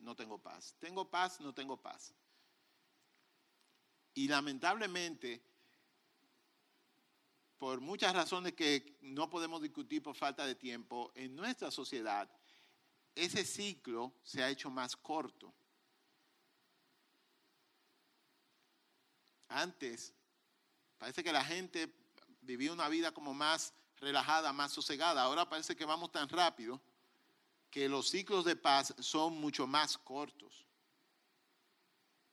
no 0.03 0.15
tengo 0.15 0.37
paz. 0.37 0.75
Tengo 0.79 1.09
paz, 1.09 1.39
no 1.39 1.53
tengo 1.53 1.77
paz. 1.81 2.13
Y 4.13 4.27
lamentablemente, 4.27 5.41
por 7.57 7.81
muchas 7.81 8.13
razones 8.13 8.53
que 8.53 8.97
no 9.01 9.29
podemos 9.29 9.61
discutir 9.61 10.03
por 10.03 10.15
falta 10.15 10.45
de 10.45 10.55
tiempo, 10.55 11.11
en 11.15 11.35
nuestra 11.35 11.71
sociedad 11.71 12.29
ese 13.15 13.45
ciclo 13.45 14.13
se 14.23 14.43
ha 14.43 14.49
hecho 14.49 14.69
más 14.69 14.95
corto. 14.95 15.53
Antes, 19.47 20.13
parece 20.97 21.23
que 21.23 21.31
la 21.31 21.45
gente 21.45 21.93
vivía 22.41 22.73
una 22.73 22.89
vida 22.89 23.13
como 23.13 23.33
más 23.33 23.73
relajada, 23.97 24.51
más 24.51 24.71
sosegada. 24.71 25.21
Ahora 25.21 25.47
parece 25.47 25.75
que 25.75 25.85
vamos 25.85 26.11
tan 26.11 26.27
rápido 26.27 26.81
que 27.73 27.89
los 27.89 28.07
ciclos 28.07 28.45
de 28.45 28.55
paz 28.55 28.93
son 28.99 29.33
mucho 29.41 29.65
más 29.65 29.97
cortos. 29.97 30.63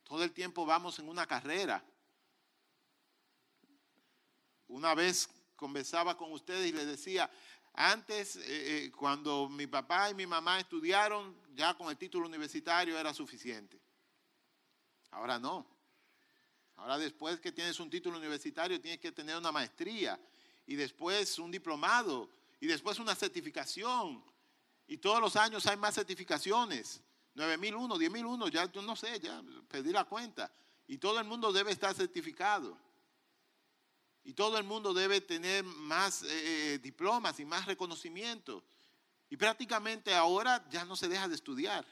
Todo 0.05 0.23
el 0.23 0.33
tiempo 0.33 0.67
vamos 0.67 0.99
en 0.99 1.09
una 1.09 1.27
carrera. 1.27 1.83
Una 4.69 4.95
vez 4.95 5.31
conversaba 5.57 6.15
con 6.15 6.31
ustedes 6.33 6.69
y 6.69 6.73
les 6.73 6.87
decía, 6.87 7.31
antes, 7.73 8.37
eh, 8.37 8.43
eh, 8.45 8.93
cuando 8.93 9.49
mi 9.49 9.67
papá 9.67 10.11
y 10.11 10.15
mi 10.15 10.27
mamá 10.27 10.61
estudiaron, 10.61 11.35
ya 11.55 11.73
con 11.73 11.89
el 11.89 11.97
título 11.97 12.27
universitario 12.27 12.99
era 12.99 13.15
suficiente. 13.15 13.81
Ahora 15.11 15.39
no. 15.39 15.67
Ahora 16.77 16.99
después 16.99 17.41
que 17.41 17.51
tienes 17.51 17.81
un 17.81 17.89
título 17.89 18.19
universitario, 18.19 18.79
tienes 18.79 19.01
que 19.01 19.11
tener 19.11 19.39
una 19.39 19.53
maestría 19.53 20.21
y 20.67 20.77
después 20.77 21.39
un 21.39 21.51
diplomado 21.51 22.29
y 22.61 22.67
después 22.67 22.99
una 22.99 23.15
certificación 23.15 24.23
y 24.91 24.99
todos 24.99 25.21
los 25.21 25.37
años 25.37 25.65
hay 25.69 25.77
más 25.77 25.95
certificaciones. 25.95 27.01
9001, 27.35 27.97
10001, 27.97 28.49
ya 28.49 28.73
yo 28.73 28.83
no 28.83 28.97
sé, 28.97 29.21
ya 29.21 29.41
pedí 29.69 29.93
la 29.93 30.03
cuenta. 30.03 30.53
Y 30.89 30.99
todo 30.99 31.21
el 31.21 31.27
mundo 31.27 31.53
debe 31.53 31.71
estar 31.71 31.95
certificado. 31.95 32.77
Y 34.25 34.35
todo 34.35 34.59
el 34.59 34.65
mundo 34.65 34.93
debe 34.93 35.21
tener 35.21 35.63
más 35.63 36.25
eh, 36.25 36.75
eh, 36.75 36.79
diplomas 36.81 37.39
y 37.39 37.45
más 37.45 37.67
reconocimiento. 37.67 38.65
Y 39.29 39.37
prácticamente 39.37 40.13
ahora 40.13 40.69
ya 40.69 40.85
no 40.85 40.97
se 40.97 41.07
deja 41.07 41.29
de 41.29 41.37
estudiar. 41.37 41.87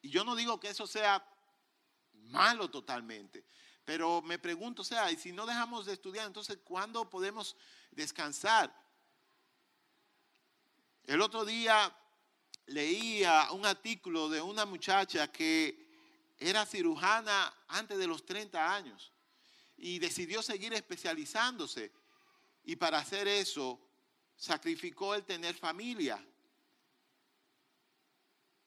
Y 0.00 0.08
yo 0.08 0.24
no 0.24 0.34
digo 0.34 0.58
que 0.58 0.70
eso 0.70 0.86
sea 0.86 1.22
malo 2.14 2.70
totalmente, 2.70 3.44
pero 3.84 4.22
me 4.22 4.38
pregunto, 4.38 4.80
o 4.80 4.86
sea, 4.86 5.10
y 5.10 5.18
si 5.18 5.32
no 5.32 5.44
dejamos 5.44 5.84
de 5.84 5.92
estudiar, 5.92 6.26
entonces 6.26 6.60
¿cuándo 6.64 7.10
podemos 7.10 7.56
descansar? 7.90 8.81
El 11.04 11.20
otro 11.20 11.44
día 11.44 11.94
leía 12.66 13.48
un 13.52 13.66
artículo 13.66 14.28
de 14.28 14.40
una 14.40 14.64
muchacha 14.64 15.30
que 15.30 15.82
era 16.38 16.66
cirujana 16.66 17.52
antes 17.68 17.98
de 17.98 18.06
los 18.06 18.24
30 18.24 18.74
años 18.74 19.12
y 19.76 19.98
decidió 19.98 20.42
seguir 20.42 20.72
especializándose. 20.74 21.92
Y 22.64 22.76
para 22.76 22.98
hacer 22.98 23.26
eso, 23.26 23.80
sacrificó 24.36 25.14
el 25.14 25.24
tener 25.24 25.54
familia. 25.54 26.24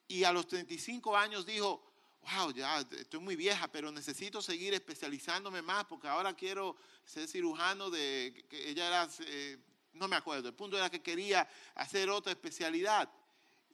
Y 0.08 0.24
a 0.24 0.32
los 0.32 0.46
35 0.46 1.16
años 1.16 1.46
dijo, 1.46 1.82
wow, 2.22 2.52
ya 2.52 2.80
estoy 2.80 3.20
muy 3.20 3.36
vieja, 3.36 3.68
pero 3.68 3.90
necesito 3.90 4.42
seguir 4.42 4.74
especializándome 4.74 5.62
más 5.62 5.84
porque 5.86 6.08
ahora 6.08 6.34
quiero 6.34 6.76
ser 7.04 7.26
cirujano 7.28 7.90
de, 7.90 8.44
que 8.48 8.68
ella 8.70 8.86
era, 8.86 9.08
eh, 9.20 9.58
no 9.96 10.08
me 10.08 10.16
acuerdo, 10.16 10.48
el 10.48 10.54
punto 10.54 10.76
era 10.76 10.90
que 10.90 11.02
quería 11.02 11.48
hacer 11.74 12.08
otra 12.10 12.32
especialidad. 12.32 13.10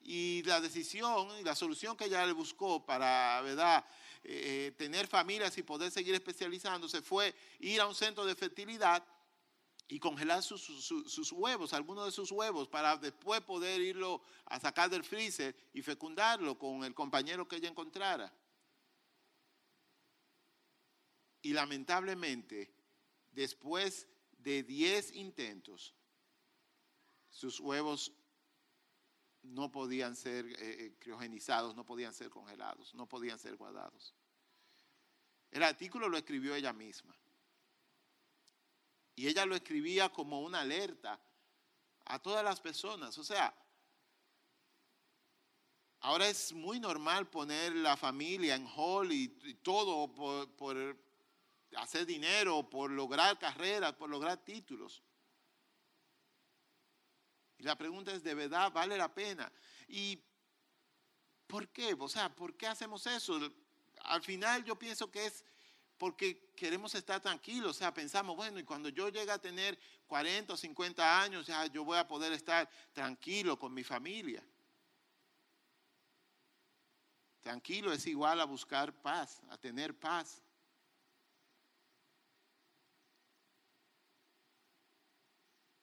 Y 0.04 0.42
la 0.44 0.60
decisión 0.60 1.28
y 1.38 1.44
la 1.44 1.54
solución 1.54 1.96
que 1.96 2.06
ella 2.06 2.26
le 2.26 2.32
buscó 2.32 2.84
para, 2.84 3.40
¿verdad?, 3.42 3.84
eh, 4.24 4.72
tener 4.76 5.06
familias 5.08 5.56
y 5.58 5.62
poder 5.62 5.90
seguir 5.90 6.14
especializándose 6.14 7.02
fue 7.02 7.34
ir 7.58 7.80
a 7.80 7.86
un 7.86 7.94
centro 7.94 8.24
de 8.24 8.36
fertilidad 8.36 9.04
y 9.88 9.98
congelar 9.98 10.42
sus, 10.42 10.62
sus, 10.62 11.32
huevos, 11.32 11.72
algunos 11.72 12.06
de 12.06 12.12
sus 12.12 12.30
huevos, 12.30 12.68
para 12.68 12.96
después 12.96 13.40
poder 13.42 13.80
irlo 13.80 14.22
a 14.46 14.58
sacar 14.58 14.88
del 14.88 15.04
freezer 15.04 15.54
y 15.74 15.82
fecundarlo 15.82 16.58
con 16.58 16.84
el 16.84 16.94
compañero 16.94 17.46
que 17.46 17.56
ella 17.56 17.68
encontrara. 17.68 18.32
Y 21.42 21.52
lamentablemente, 21.52 22.72
después 23.32 24.06
de 24.38 24.62
10 24.62 25.14
intentos, 25.16 25.92
sus 27.32 27.58
huevos 27.60 28.12
no 29.42 29.72
podían 29.72 30.14
ser 30.14 30.46
eh, 30.46 30.56
eh, 30.60 30.96
criogenizados, 31.00 31.74
no 31.74 31.84
podían 31.84 32.14
ser 32.14 32.30
congelados, 32.30 32.94
no 32.94 33.08
podían 33.08 33.38
ser 33.38 33.56
guardados. 33.56 34.14
El 35.50 35.62
artículo 35.62 36.08
lo 36.08 36.16
escribió 36.16 36.54
ella 36.54 36.72
misma. 36.72 37.16
Y 39.14 39.28
ella 39.28 39.44
lo 39.44 39.56
escribía 39.56 40.10
como 40.10 40.42
una 40.42 40.60
alerta 40.60 41.20
a 42.04 42.18
todas 42.18 42.44
las 42.44 42.60
personas. 42.60 43.16
O 43.18 43.24
sea, 43.24 43.54
ahora 46.00 46.28
es 46.28 46.52
muy 46.52 46.78
normal 46.78 47.28
poner 47.28 47.74
la 47.74 47.96
familia 47.96 48.54
en 48.54 48.66
hall 48.76 49.10
y, 49.10 49.28
todo 49.62 50.12
por, 50.12 50.50
por 50.54 50.98
hacer 51.76 52.06
dinero, 52.06 52.68
por 52.68 52.90
lograr 52.90 53.38
carreras, 53.38 53.94
por 53.94 54.08
lograr 54.08 54.42
títulos. 54.44 55.02
La 57.62 57.76
pregunta 57.76 58.12
es, 58.12 58.22
¿de 58.22 58.34
verdad 58.34 58.72
vale 58.72 58.96
la 58.96 59.12
pena? 59.12 59.50
¿Y 59.88 60.20
por 61.46 61.68
qué? 61.68 61.94
O 61.98 62.08
sea, 62.08 62.34
¿por 62.34 62.56
qué 62.56 62.66
hacemos 62.66 63.06
eso? 63.06 63.38
Al 64.00 64.22
final 64.22 64.64
yo 64.64 64.76
pienso 64.76 65.10
que 65.10 65.26
es 65.26 65.44
porque 65.96 66.50
queremos 66.56 66.92
estar 66.96 67.20
tranquilos, 67.20 67.70
o 67.70 67.78
sea, 67.78 67.94
pensamos, 67.94 68.34
bueno, 68.34 68.58
y 68.58 68.64
cuando 68.64 68.88
yo 68.88 69.08
llegue 69.08 69.30
a 69.30 69.38
tener 69.38 69.78
40 70.08 70.54
o 70.54 70.56
50 70.56 71.22
años, 71.22 71.46
ya 71.46 71.66
yo 71.66 71.84
voy 71.84 71.96
a 71.96 72.08
poder 72.08 72.32
estar 72.32 72.68
tranquilo 72.92 73.56
con 73.56 73.72
mi 73.72 73.84
familia. 73.84 74.44
Tranquilo 77.40 77.92
es 77.92 78.04
igual 78.08 78.40
a 78.40 78.44
buscar 78.44 78.92
paz, 78.92 79.40
a 79.50 79.56
tener 79.56 79.96
paz. 79.96 80.42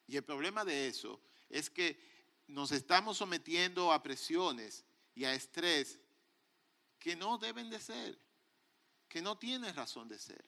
Y 0.08 0.18
el 0.18 0.24
problema 0.24 0.66
de 0.66 0.88
eso 0.88 1.22
es 1.50 1.70
que 1.70 2.00
nos 2.48 2.72
estamos 2.72 3.18
sometiendo 3.18 3.92
a 3.92 4.02
presiones 4.02 4.86
y 5.16 5.26
a 5.26 5.34
estrés 5.34 6.00
que 7.00 7.16
no 7.16 7.38
deben 7.38 7.70
de 7.70 7.80
ser 7.80 8.30
que 9.10 9.22
no 9.22 9.38
tiene 9.38 9.74
razón 9.74 10.08
de 10.08 10.20
ser. 10.20 10.46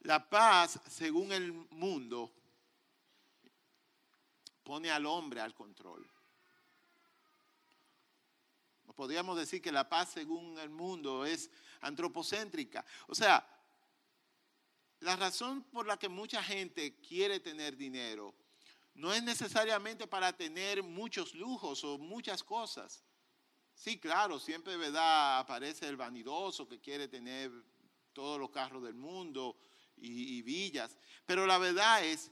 La 0.00 0.28
paz, 0.28 0.80
según 0.88 1.30
el 1.32 1.52
mundo, 1.52 2.32
pone 4.62 4.90
al 4.90 5.06
hombre 5.06 5.40
al 5.40 5.54
control. 5.54 6.10
Podríamos 8.94 9.36
decir 9.36 9.60
que 9.60 9.72
la 9.72 9.88
paz, 9.88 10.12
según 10.12 10.56
el 10.58 10.70
mundo, 10.70 11.24
es 11.24 11.50
antropocéntrica. 11.80 12.84
O 13.08 13.14
sea, 13.14 13.44
la 15.04 15.16
razón 15.16 15.62
por 15.64 15.86
la 15.86 15.98
que 15.98 16.08
mucha 16.08 16.42
gente 16.42 16.96
quiere 16.96 17.38
tener 17.38 17.76
dinero 17.76 18.34
no 18.94 19.12
es 19.12 19.22
necesariamente 19.22 20.06
para 20.06 20.32
tener 20.32 20.82
muchos 20.82 21.34
lujos 21.34 21.84
o 21.84 21.98
muchas 21.98 22.42
cosas. 22.42 23.04
Sí, 23.74 23.98
claro, 23.98 24.38
siempre 24.38 24.78
¿verdad? 24.78 25.40
aparece 25.40 25.86
el 25.88 25.98
vanidoso 25.98 26.66
que 26.66 26.80
quiere 26.80 27.06
tener 27.06 27.52
todos 28.14 28.40
los 28.40 28.48
carros 28.48 28.82
del 28.82 28.94
mundo 28.94 29.58
y, 29.96 30.38
y 30.38 30.42
villas, 30.42 30.96
pero 31.26 31.44
la 31.44 31.58
verdad 31.58 32.02
es 32.02 32.30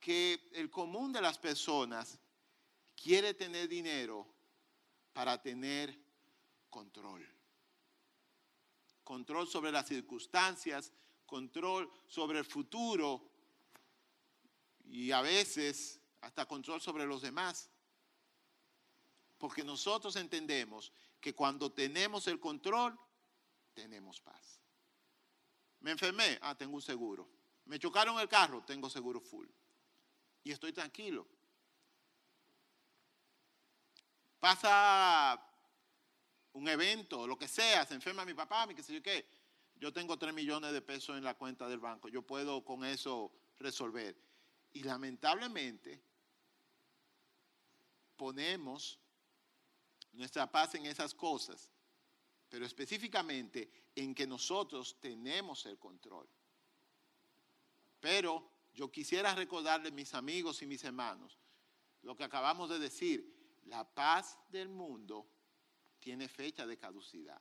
que 0.00 0.48
el 0.52 0.70
común 0.70 1.12
de 1.12 1.20
las 1.20 1.36
personas 1.36 2.18
quiere 2.94 3.34
tener 3.34 3.68
dinero 3.68 4.26
para 5.12 5.42
tener 5.42 5.98
control. 6.70 7.28
Control 9.04 9.46
sobre 9.46 9.70
las 9.70 9.86
circunstancias, 9.86 10.92
control 11.26 11.90
sobre 12.06 12.38
el 12.38 12.44
futuro 12.44 13.30
y 14.84 15.10
a 15.10 15.20
veces 15.20 16.00
hasta 16.20 16.46
control 16.46 16.80
sobre 16.80 17.06
los 17.06 17.22
demás. 17.22 17.70
Porque 19.38 19.62
nosotros 19.62 20.16
entendemos 20.16 20.92
que 21.20 21.34
cuando 21.34 21.70
tenemos 21.72 22.26
el 22.28 22.40
control, 22.40 22.98
tenemos 23.74 24.20
paz. 24.20 24.60
Me 25.80 25.90
enfermé, 25.90 26.38
ah, 26.40 26.54
tengo 26.54 26.74
un 26.76 26.82
seguro. 26.82 27.28
Me 27.66 27.78
chocaron 27.78 28.18
el 28.18 28.28
carro, 28.28 28.62
tengo 28.64 28.88
seguro 28.88 29.20
full. 29.20 29.46
Y 30.44 30.52
estoy 30.52 30.72
tranquilo. 30.72 31.26
Pasa 34.40 35.40
un 36.52 36.68
evento, 36.68 37.26
lo 37.26 37.36
que 37.36 37.48
sea, 37.48 37.84
se 37.84 37.94
enferma 37.94 38.24
mi 38.24 38.34
papá, 38.34 38.66
mi 38.66 38.74
qué 38.74 38.82
sé 38.82 38.94
yo 38.94 39.02
qué. 39.02 39.28
Yo 39.78 39.92
tengo 39.92 40.18
3 40.18 40.32
millones 40.32 40.72
de 40.72 40.80
pesos 40.80 41.16
en 41.16 41.24
la 41.24 41.34
cuenta 41.34 41.68
del 41.68 41.80
banco. 41.80 42.08
Yo 42.08 42.22
puedo 42.22 42.64
con 42.64 42.84
eso 42.84 43.32
resolver. 43.58 44.16
Y 44.72 44.82
lamentablemente 44.82 46.02
ponemos 48.16 48.98
nuestra 50.12 50.50
paz 50.50 50.74
en 50.74 50.86
esas 50.86 51.14
cosas, 51.14 51.70
pero 52.48 52.64
específicamente 52.64 53.70
en 53.94 54.14
que 54.14 54.26
nosotros 54.26 54.98
tenemos 55.00 55.66
el 55.66 55.78
control. 55.78 56.28
Pero 58.00 58.50
yo 58.74 58.90
quisiera 58.90 59.34
recordarle, 59.34 59.90
mis 59.90 60.14
amigos 60.14 60.62
y 60.62 60.66
mis 60.66 60.84
hermanos, 60.84 61.38
lo 62.02 62.16
que 62.16 62.24
acabamos 62.24 62.70
de 62.70 62.78
decir, 62.78 63.60
la 63.64 63.84
paz 63.84 64.38
del 64.48 64.68
mundo 64.68 65.26
tiene 65.98 66.28
fecha 66.28 66.66
de 66.66 66.78
caducidad. 66.78 67.40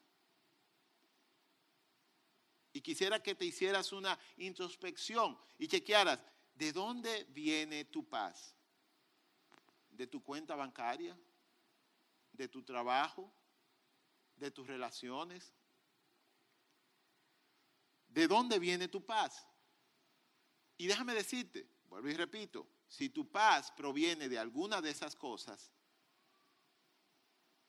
Y 2.76 2.82
quisiera 2.82 3.24
que 3.24 3.34
te 3.36 3.46
hicieras 3.46 3.94
una 3.94 4.20
introspección 4.36 5.40
y 5.58 5.70
chequearas, 5.70 6.20
¿De 6.56 6.72
dónde 6.72 7.26
viene 7.30 7.86
tu 7.86 8.08
paz? 8.08 8.54
¿De 9.90 10.08
tu 10.08 10.22
cuenta 10.22 10.56
bancaria? 10.56 11.18
¿De 12.32 12.48
tu 12.48 12.64
trabajo? 12.64 13.32
¿De 14.38 14.52
tus 14.52 14.66
relaciones? 14.66 15.54
¿De 18.08 18.28
dónde 18.28 18.58
viene 18.58 18.88
tu 18.88 19.06
paz? 19.06 19.48
Y 20.78 20.88
déjame 20.88 21.14
decirte, 21.14 21.70
vuelvo 21.88 22.10
y 22.10 22.14
repito, 22.14 22.68
si 22.88 23.10
tu 23.10 23.30
paz 23.30 23.72
proviene 23.72 24.30
de 24.30 24.40
alguna 24.40 24.82
de 24.82 24.92
esas 24.92 25.16
cosas, 25.16 25.72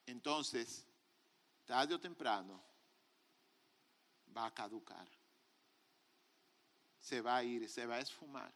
entonces, 0.05 0.85
tarde 1.65 1.95
o 1.95 2.01
temprano, 2.01 2.63
va 4.37 4.47
a 4.47 4.55
caducar. 4.55 5.07
Se 7.01 7.21
va 7.21 7.37
a 7.37 7.45
ir, 7.45 7.69
se 7.69 7.87
va 7.87 7.97
a 7.97 8.01
esfumar. 8.01 8.53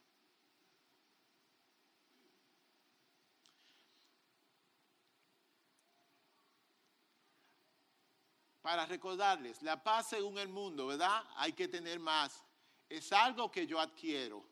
Para 8.60 8.84
recordarles, 8.86 9.62
la 9.62 9.82
paz 9.82 10.10
según 10.10 10.38
el 10.38 10.48
mundo, 10.48 10.88
¿verdad? 10.88 11.24
Hay 11.36 11.52
que 11.54 11.66
tener 11.66 11.98
más. 11.98 12.44
Es 12.88 13.12
algo 13.12 13.50
que 13.50 13.66
yo 13.66 13.80
adquiero 13.80 14.44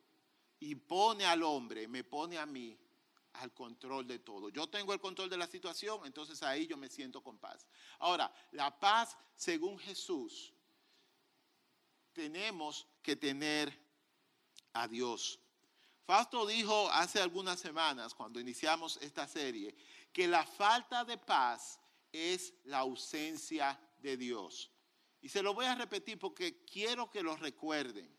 y 0.59 0.75
pone 0.75 1.27
al 1.27 1.43
hombre, 1.43 1.87
me 1.87 2.05
pone 2.05 2.39
a 2.39 2.47
mí 2.47 2.77
al 3.35 3.53
control 3.53 4.07
de 4.07 4.21
todo. 4.21 4.49
Yo 4.49 4.69
tengo 4.69 4.93
el 4.93 5.01
control 5.01 5.29
de 5.29 5.37
la 5.37 5.47
situación, 5.47 6.07
entonces 6.07 6.43
ahí 6.43 6.67
yo 6.67 6.77
me 6.77 6.89
siento 6.89 7.23
con 7.23 7.39
paz. 7.39 7.67
Ahora, 7.99 8.33
la 8.53 8.77
paz 8.79 9.17
según 9.35 9.79
Jesús 9.79 10.53
tenemos 12.19 12.85
que 13.01 13.15
tener 13.15 13.73
a 14.73 14.89
Dios. 14.89 15.39
Fausto 16.05 16.45
dijo 16.47 16.91
hace 16.91 17.21
algunas 17.21 17.61
semanas, 17.61 18.13
cuando 18.13 18.41
iniciamos 18.41 18.99
esta 19.01 19.29
serie, 19.29 19.73
que 20.13 20.27
la 20.27 20.45
falta 20.45 21.05
de 21.05 21.17
paz 21.17 21.79
es 22.11 22.53
la 22.65 22.79
ausencia 22.79 23.79
de 23.99 24.17
Dios. 24.17 24.69
Y 25.21 25.29
se 25.29 25.45
lo 25.45 25.55
voy 25.55 25.67
a 25.67 25.77
repetir 25.77 26.19
porque 26.19 26.65
quiero 26.65 27.09
que 27.09 27.23
lo 27.23 27.37
recuerden. 27.37 28.13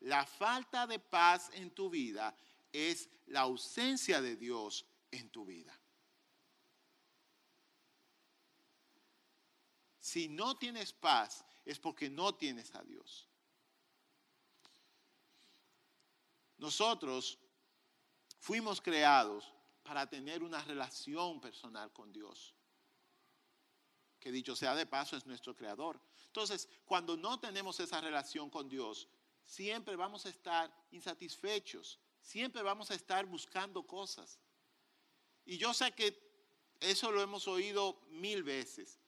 La 0.00 0.26
falta 0.26 0.88
de 0.88 0.98
paz 0.98 1.48
en 1.54 1.70
tu 1.70 1.90
vida 1.90 2.36
es 2.72 3.08
la 3.26 3.42
ausencia 3.42 4.20
de 4.20 4.34
Dios 4.34 4.84
en 5.12 5.30
tu 5.30 5.44
vida. 5.46 5.78
Si 10.00 10.28
no 10.28 10.56
tienes 10.56 10.92
paz 10.92 11.44
es 11.64 11.78
porque 11.78 12.08
no 12.08 12.34
tienes 12.34 12.74
a 12.74 12.82
Dios. 12.82 13.27
Nosotros 16.58 17.38
fuimos 18.38 18.80
creados 18.80 19.52
para 19.82 20.08
tener 20.08 20.42
una 20.42 20.62
relación 20.62 21.40
personal 21.40 21.92
con 21.92 22.12
Dios 22.12 22.54
que 24.18 24.32
dicho 24.32 24.56
sea 24.56 24.74
de 24.74 24.86
paso 24.86 25.16
es 25.16 25.26
nuestro 25.26 25.54
creador. 25.54 26.00
Entonces, 26.26 26.68
cuando 26.84 27.16
no 27.16 27.38
tenemos 27.38 27.78
esa 27.80 28.00
relación 28.00 28.50
con 28.50 28.68
Dios, 28.68 29.08
siempre 29.44 29.96
vamos 29.96 30.26
a 30.26 30.28
estar 30.28 30.72
insatisfechos, 30.90 31.98
siempre 32.20 32.62
vamos 32.62 32.90
a 32.90 32.94
estar 32.94 33.24
buscando 33.26 33.86
cosas. 33.86 34.38
Y 35.44 35.56
yo 35.56 35.72
sé 35.72 35.92
que 35.92 36.28
eso 36.80 37.10
lo 37.10 37.22
hemos 37.22 37.48
oído 37.48 38.00
mil 38.10 38.42
veces. 38.42 38.98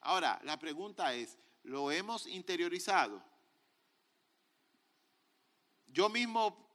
Ahora, 0.00 0.40
la 0.44 0.58
pregunta 0.58 1.14
es, 1.14 1.38
¿lo 1.62 1.90
hemos 1.90 2.26
interiorizado? 2.26 3.22
Yo 5.86 6.08
mismo 6.08 6.67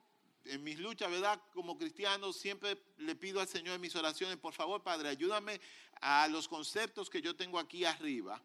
en 0.46 0.64
mis 0.64 0.80
luchas, 0.80 1.10
¿verdad? 1.10 1.42
Como 1.54 1.78
cristiano, 1.78 2.34
siempre 2.34 2.82
le 2.98 3.16
pido 3.16 3.40
al 3.40 3.48
Señor 3.48 3.76
en 3.76 3.82
mis 3.82 3.96
oraciones, 3.96 4.38
por 4.38 4.54
favor, 4.54 4.84
Padre, 4.84 5.10
ayúdame 5.10 5.60
a 6.02 6.28
los 6.28 6.48
conceptos 6.48 7.10
que 7.10 7.22
yo 7.22 7.36
tengo 7.36 7.60
aquí 7.60 7.86
arriba, 7.86 8.42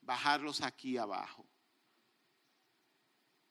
bajarlos 0.00 0.60
aquí 0.60 0.96
abajo. 0.96 1.44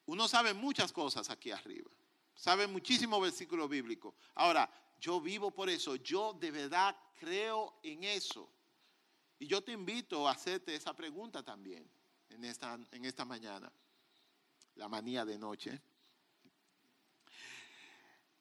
Uno 0.06 0.28
sabe 0.28 0.54
muchas 0.54 0.92
cosas 0.94 1.30
aquí 1.30 1.52
arriba, 1.52 1.92
sabe 2.34 2.68
muchísimos 2.68 3.22
versículos 3.22 3.70
bíblicos. 3.70 4.16
Ahora, 4.36 4.70
yo 5.00 5.20
vivo 5.20 5.52
por 5.52 5.70
eso, 5.70 5.96
yo 5.98 6.34
de 6.34 6.52
verdad 6.52 6.98
creo 7.20 7.80
en 7.84 8.04
eso. 8.04 8.50
Y 9.40 9.46
yo 9.46 9.64
te 9.64 9.72
invito 9.72 10.28
a 10.28 10.32
hacerte 10.32 10.74
esa 10.74 10.96
pregunta 10.96 11.44
también 11.44 11.88
en 12.30 12.44
esta, 12.44 12.80
en 12.92 13.06
esta 13.06 13.26
mañana, 13.26 13.72
la 14.76 14.88
manía 14.88 15.26
de 15.26 15.38
noche. 15.38 15.82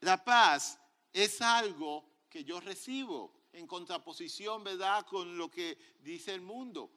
La 0.07 0.25
paz 0.25 0.79
es 1.13 1.43
algo 1.43 2.09
que 2.31 2.45
yo 2.45 2.61
recibo 2.61 3.49
en 3.53 3.67
contraposición, 3.67 4.63
¿verdad?, 4.63 5.05
con 5.05 5.37
lo 5.37 5.51
que 5.51 5.77
dice 5.99 6.33
el 6.33 6.43
mundo. 6.43 6.93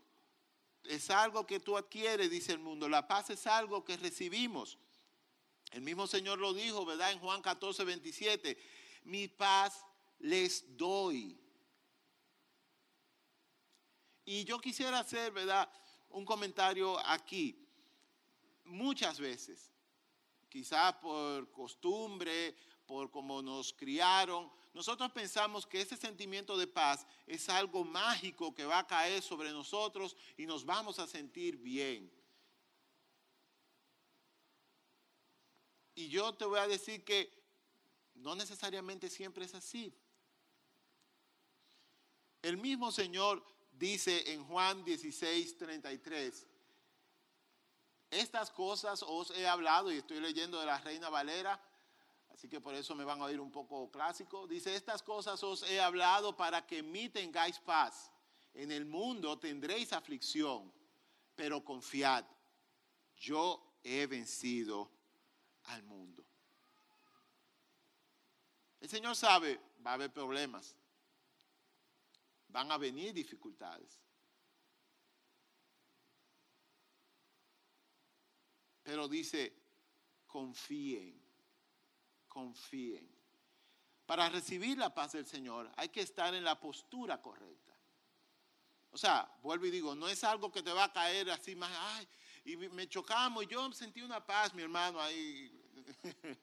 Es 0.84 1.10
algo 1.10 1.44
que 1.48 1.60
tú 1.60 1.76
adquieres, 1.76 2.30
dice 2.30 2.52
el 2.52 2.60
mundo. 2.60 2.88
La 2.88 3.08
paz 3.08 3.32
es 3.32 3.48
algo 3.48 3.84
que 3.84 3.98
recibimos. 3.98 4.78
El 5.72 5.82
mismo 5.82 6.06
Señor 6.06 6.38
lo 6.38 6.54
dijo, 6.54 6.86
¿verdad? 6.86 7.12
En 7.12 7.18
Juan 7.18 7.42
14, 7.42 7.84
27. 7.84 8.56
Mi 9.06 9.28
paz 9.28 9.84
les 10.20 10.78
doy. 10.78 11.36
Y 14.24 14.44
yo 14.44 14.60
quisiera 14.60 15.00
hacer, 15.00 15.32
¿verdad? 15.32 15.68
Un 16.10 16.26
comentario 16.26 17.00
aquí. 17.08 17.68
Muchas 18.66 19.20
veces, 19.20 19.72
quizás 20.48 20.94
por 20.98 21.50
costumbre 21.52 22.56
por 22.90 23.12
cómo 23.12 23.40
nos 23.44 23.72
criaron. 23.72 24.52
Nosotros 24.74 25.12
pensamos 25.12 25.68
que 25.68 25.80
ese 25.80 25.96
sentimiento 25.96 26.58
de 26.58 26.66
paz 26.66 27.06
es 27.28 27.48
algo 27.48 27.86
mágico 27.86 28.56
que 28.56 28.66
va 28.66 28.80
a 28.80 28.88
caer 28.88 29.22
sobre 29.22 29.52
nosotros 29.52 30.16
y 30.36 30.48
nos 30.48 30.66
vamos 30.66 30.98
a 30.98 31.06
sentir 31.06 31.56
bien. 31.58 32.12
Y 35.94 36.10
yo 36.10 36.34
te 36.34 36.46
voy 36.46 36.58
a 36.58 36.68
decir 36.68 37.06
que 37.06 37.32
no 38.16 38.34
necesariamente 38.34 39.08
siempre 39.08 39.46
es 39.46 39.54
así. 39.54 39.94
El 42.42 42.58
mismo 42.58 42.92
Señor 42.92 43.46
dice 43.72 44.34
en 44.34 44.44
Juan 44.46 44.84
16, 44.84 45.60
33, 45.60 46.48
estas 48.10 48.50
cosas 48.50 49.04
os 49.04 49.30
he 49.30 49.48
hablado 49.48 49.92
y 49.92 49.98
estoy 49.98 50.20
leyendo 50.20 50.60
de 50.60 50.66
la 50.66 50.80
Reina 50.80 51.10
Valera 51.10 51.62
así 52.34 52.48
que 52.48 52.62
por 52.62 52.74
eso 52.74 52.96
me 52.96 53.04
van 53.04 53.22
a 53.22 53.26
oír 53.26 53.40
un 53.40 53.52
poco 53.52 53.90
clásico. 53.92 54.48
Dice, 54.48 54.76
estas 54.76 55.04
cosas 55.04 55.42
os 55.44 55.64
he 55.64 55.80
hablado 55.80 56.36
para 56.36 56.66
que 56.66 56.82
mí 56.82 57.10
tengáis 57.10 57.60
paz. 57.60 58.12
En 58.54 58.72
el 58.72 58.86
mundo 58.86 59.38
tendréis 59.38 59.94
aflicción, 59.94 60.74
pero 61.36 61.64
confiad, 61.64 62.26
yo 63.16 63.80
he 63.84 64.08
vencido 64.08 64.92
al 65.66 65.84
mundo. 65.84 66.26
El 68.80 68.90
Señor 68.90 69.16
sabe, 69.16 69.60
va 69.86 69.92
a 69.92 69.94
haber 69.96 70.12
problemas, 70.12 70.76
van 72.48 72.72
a 72.72 72.78
venir 72.78 73.14
dificultades. 73.14 74.00
Pero 78.82 79.08
dice, 79.08 79.54
confíen 80.26 81.19
confíen. 82.40 83.08
Para 84.06 84.30
recibir 84.30 84.78
la 84.78 84.94
paz 84.94 85.12
del 85.12 85.26
Señor 85.26 85.70
hay 85.76 85.90
que 85.90 86.02
estar 86.02 86.34
en 86.34 86.44
la 86.44 86.60
postura 86.60 87.22
correcta. 87.22 87.76
O 88.92 88.98
sea, 88.98 89.30
vuelvo 89.44 89.66
y 89.68 89.72
digo, 89.72 89.94
no 89.94 90.08
es 90.08 90.24
algo 90.24 90.52
que 90.52 90.64
te 90.64 90.72
va 90.72 90.86
a 90.86 90.94
caer 90.94 91.30
así 91.30 91.56
más, 91.56 91.72
ay, 91.72 92.08
y 92.46 92.58
me 92.58 92.88
chocamos, 92.88 93.46
yo 93.48 93.72
sentí 93.72 94.02
una 94.02 94.26
paz, 94.26 94.54
mi 94.54 94.64
hermano, 94.64 95.00
ahí. 95.00 95.52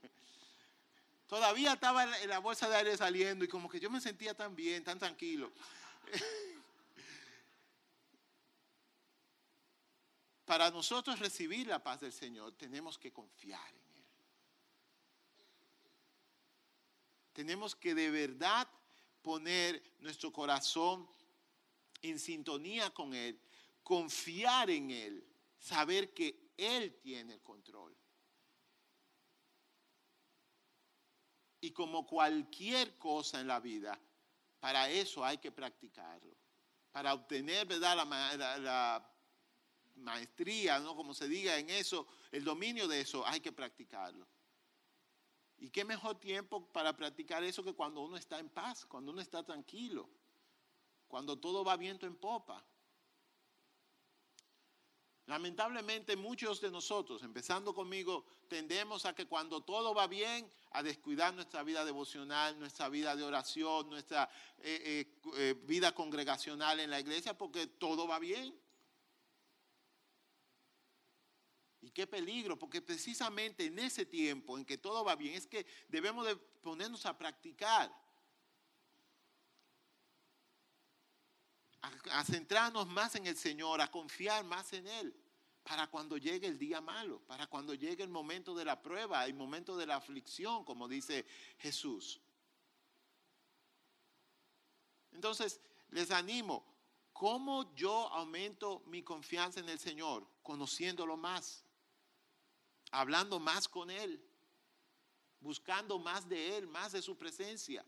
Todavía 1.27 1.73
estaba 1.73 2.05
en 2.05 2.29
la 2.29 2.39
bolsa 2.39 2.69
de 2.69 2.77
aire 2.77 2.97
saliendo 2.97 3.45
y 3.45 3.49
como 3.49 3.69
que 3.69 3.81
yo 3.81 3.91
me 3.91 4.01
sentía 4.01 4.33
tan 4.33 4.55
bien, 4.55 4.85
tan 4.85 4.99
tranquilo. 4.99 5.51
Para 10.45 10.71
nosotros 10.71 11.19
recibir 11.19 11.67
la 11.67 11.83
paz 11.83 11.99
del 12.03 12.13
Señor 12.13 12.53
tenemos 12.53 12.97
que 12.97 13.13
confiar 13.13 13.75
en 13.75 13.87
Tenemos 17.37 17.77
que 17.77 17.95
de 17.95 18.11
verdad 18.11 18.67
poner 19.21 19.83
nuestro 19.99 20.33
corazón 20.33 21.07
en 22.01 22.19
sintonía 22.19 22.89
con 22.95 23.13
Él, 23.13 23.39
confiar 23.83 24.71
en 24.71 24.91
Él, 24.91 25.23
saber 25.59 26.15
que 26.15 26.55
Él 26.57 26.99
tiene 27.03 27.35
el 27.35 27.43
control. 27.43 27.95
Y 31.61 31.73
como 31.73 32.07
cualquier 32.07 32.97
cosa 32.97 33.39
en 33.39 33.49
la 33.49 33.61
vida, 33.61 34.01
para 34.59 34.89
eso 34.89 35.23
hay 35.23 35.37
que 35.37 35.53
practicarlo. 35.53 36.35
Para 36.91 37.13
obtener 37.13 37.67
¿verdad? 37.67 37.97
La, 38.63 39.13
maestría, 39.97 40.79
¿no? 40.79 40.97
como 40.97 41.13
se 41.13 41.29
diga 41.29 41.59
en 41.59 41.69
eso, 41.69 42.07
el 42.33 42.45
dominio 42.45 42.89
de 42.89 43.03
eso, 43.03 43.27
hay 43.27 43.41
que 43.41 43.53
practicarlo. 43.53 44.27
¿Y 45.59 45.71
qué 45.71 45.85
mejor 45.85 46.19
tiempo 46.19 46.67
para 46.67 46.97
practicar 46.97 47.43
eso 47.43 47.65
que 47.65 47.73
cuando 47.73 48.03
uno 48.03 48.17
está 48.17 48.39
en 48.39 48.49
paz, 48.49 48.85
cuando 48.85 49.13
uno 49.13 49.21
está 49.21 49.43
tranquilo, 49.43 50.09
cuando 51.09 51.39
todo 51.39 51.65
va 51.65 51.77
viento 51.77 52.07
en 52.07 52.17
popa? 52.17 52.65
Lamentablemente 55.27 56.15
muchos 56.15 56.61
de 56.61 56.71
nosotros, 56.71 57.23
empezando 57.25 57.75
conmigo, 57.75 58.25
tendemos 58.49 59.07
a 59.07 59.15
que 59.15 59.27
cuando 59.27 59.61
todo 59.61 59.93
va 59.93 60.07
bien, 60.07 60.49
a 60.71 60.85
descuidar 60.85 61.35
nuestra 61.35 61.65
vida 61.65 61.85
devocional, 61.85 62.57
nuestra 62.61 62.89
vida 62.89 63.17
de 63.17 63.25
oración, 63.25 63.91
nuestra 63.91 64.31
eh, 64.59 64.83
eh, 64.85 65.31
eh, 65.37 65.55
vida 65.65 65.93
congregacional 65.93 66.79
en 66.79 66.91
la 66.91 67.01
iglesia, 67.01 67.37
porque 67.37 67.67
todo 67.67 68.07
va 68.07 68.21
bien. 68.21 68.55
Y 71.87 71.91
qué 71.93 72.05
peligro, 72.05 72.59
porque 72.59 72.83
precisamente 72.83 73.67
en 73.67 73.79
ese 73.79 74.05
tiempo 74.05 74.59
en 74.59 74.65
que 74.65 74.77
todo 74.77 75.05
va 75.05 75.15
bien 75.15 75.35
es 75.35 75.47
que 75.47 75.65
debemos 75.89 76.27
de 76.27 76.35
ponernos 76.35 77.07
a 77.07 77.17
practicar. 77.17 77.93
a, 82.11 82.25
centrarnos 82.25 82.89
más 82.89 83.15
en 83.15 83.29
el 83.29 83.37
Señor, 83.37 83.81
a 83.81 83.89
confiar 83.89 84.45
más 84.45 84.73
en 84.73 84.89
Él, 84.89 85.15
para 85.63 85.87
cuando 85.87 86.17
llegue 86.17 86.49
el 86.49 86.59
día 86.59 86.81
malo, 86.81 87.21
para 87.21 87.47
cuando 87.47 87.75
llegue 87.75 88.03
el 88.03 88.09
momento 88.09 88.53
de 88.57 88.65
la 88.65 88.83
prueba, 88.83 89.25
el 89.25 89.35
momento 89.35 89.77
de 89.77 89.87
la 89.87 89.95
aflicción, 89.95 90.65
como 90.65 90.89
dice 90.89 91.25
Jesús. 91.59 92.21
Entonces, 95.13 95.61
les 95.91 96.11
animo, 96.11 96.65
¿cómo 97.13 97.73
yo 97.77 98.09
aumento 98.09 98.83
mi 98.87 99.05
confianza 99.05 99.61
en 99.61 99.69
el 99.69 99.79
Señor? 99.79 100.27
Conociéndolo 100.43 101.17
más, 101.17 101.66
hablando 103.01 103.39
más 103.39 103.69
con 103.69 103.91
Él, 103.91 104.23
buscando 105.41 105.99
más 105.99 106.29
de 106.29 106.57
Él, 106.57 106.67
más 106.67 106.93
de 106.93 107.03
su 107.03 107.17
presencia 107.17 107.85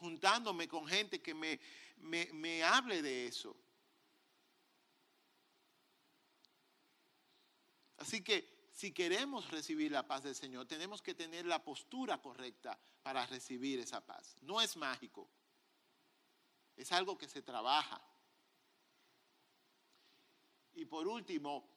juntándome 0.00 0.66
con 0.66 0.86
gente 0.86 1.20
que 1.20 1.34
me, 1.34 1.60
me, 1.98 2.62
hable 2.62 3.02
de 3.02 3.26
eso. 3.26 3.54
Así 7.98 8.24
que 8.24 8.70
si 8.72 8.92
queremos 8.92 9.50
recibir 9.50 9.92
la 9.92 10.06
paz 10.06 10.22
del 10.22 10.34
Señor, 10.34 10.66
tenemos 10.66 11.02
que 11.02 11.14
tener 11.14 11.44
la 11.44 11.62
postura 11.62 12.20
correcta 12.22 12.80
para 13.02 13.26
recibir 13.26 13.78
esa 13.78 14.04
paz. 14.04 14.36
No 14.40 14.62
es 14.62 14.74
mágico, 14.74 15.28
es 16.76 16.90
algo 16.92 17.18
que 17.18 17.28
se 17.28 17.42
trabaja. 17.42 18.02
Y 20.72 20.86
por 20.86 21.06
último, 21.06 21.68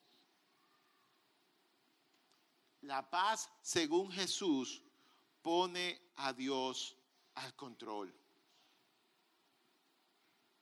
la 2.84 3.10
paz 3.10 3.50
según 3.62 4.12
Jesús 4.12 4.82
pone 5.42 6.00
a 6.16 6.34
Dios 6.34 6.96
al 7.36 7.56
control. 7.56 8.14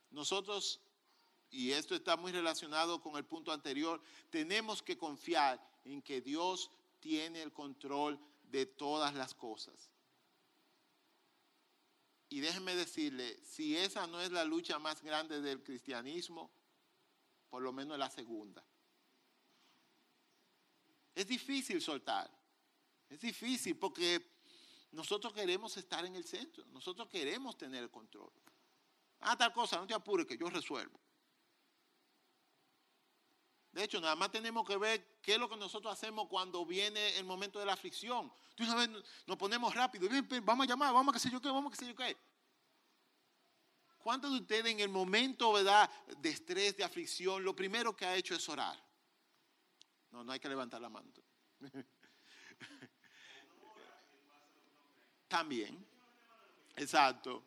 Nosotros, 0.10 0.82
y 1.50 1.72
esto 1.72 1.96
está 1.96 2.18
muy 2.18 2.32
relacionado 2.32 3.02
con 3.02 3.16
el 3.16 3.26
punto 3.26 3.52
anterior, 3.52 4.02
tenemos 4.30 4.82
que 4.82 4.98
confiar 4.98 5.60
en 5.84 6.02
que 6.02 6.22
Dios 6.22 6.70
tiene 7.00 7.42
el 7.42 7.52
control 7.52 8.20
de 8.44 8.66
todas 8.66 9.14
las 9.14 9.34
cosas. 9.34 9.90
Y 12.30 12.40
déjenme 12.40 12.76
decirle, 12.76 13.38
si 13.44 13.76
esa 13.76 14.08
no 14.08 14.22
es 14.22 14.32
la 14.32 14.46
lucha 14.46 14.80
más 14.80 15.02
grande 15.02 15.42
del 15.42 15.62
cristianismo, 15.64 16.52
por 17.50 17.62
lo 17.62 17.74
menos 17.74 17.98
la 17.98 18.10
segunda. 18.10 18.64
Es 21.13 21.28
difícil 21.28 21.82
soltar. 21.82 22.30
Es 23.10 23.19
difícil 23.19 23.78
porque 23.78 24.39
nosotros 24.91 25.34
queremos 25.34 25.76
estar 25.78 26.06
en 26.06 26.15
el 26.15 26.24
centro, 26.24 26.65
nosotros 26.67 27.08
queremos 27.10 27.58
tener 27.58 27.84
el 27.84 27.91
control. 27.91 28.32
Ah, 29.19 29.38
tal 29.38 29.54
cosa, 29.54 29.78
no 29.78 29.88
te 29.88 29.93
apures, 29.93 30.26
que 30.26 30.38
yo 30.38 30.50
resuelvo. 30.50 31.00
De 33.71 33.84
hecho, 33.84 34.02
nada 34.02 34.15
más 34.15 34.32
tenemos 34.32 34.67
que 34.67 34.76
ver 34.76 35.19
qué 35.21 35.34
es 35.34 35.39
lo 35.39 35.50
que 35.50 35.56
nosotros 35.56 35.93
hacemos 35.93 36.28
cuando 36.28 36.65
viene 36.65 37.17
el 37.17 37.24
momento 37.24 37.58
de 37.60 37.65
la 37.65 37.74
aflicción. 37.74 38.32
Tú 38.56 38.65
sabes, 38.65 38.89
nos 39.26 39.38
ponemos 39.38 39.74
rápido, 39.74 40.10
vamos 40.43 40.65
a 40.65 40.69
llamar, 40.69 40.93
vamos 40.93 41.13
a 41.13 41.17
qué 41.17 41.19
sé 41.19 41.32
yo 41.32 41.41
qué, 41.41 41.47
vamos 41.47 41.71
a 41.71 41.78
qué 41.78 41.86
sé 41.86 41.88
yo 41.88 41.95
qué. 41.95 42.17
¿Cuántos 43.97 44.32
de 44.32 44.39
ustedes 44.39 44.65
en 44.65 44.80
el 44.80 44.89
momento 44.89 45.54
¿verdad? 45.54 45.89
de 46.17 46.30
estrés, 46.30 46.76
de 46.76 46.84
aflicción, 46.84 47.43
lo 47.43 47.56
primero 47.56 47.95
que 47.95 48.06
ha 48.06 48.15
hecho 48.15 48.36
es 48.36 48.50
orar? 48.50 48.91
No, 50.12 50.24
no 50.24 50.32
hay 50.32 50.39
que 50.39 50.50
levantar 50.50 50.82
la 50.82 50.89
mano. 50.89 51.10
También. 55.28 55.86
Exacto. 56.76 57.43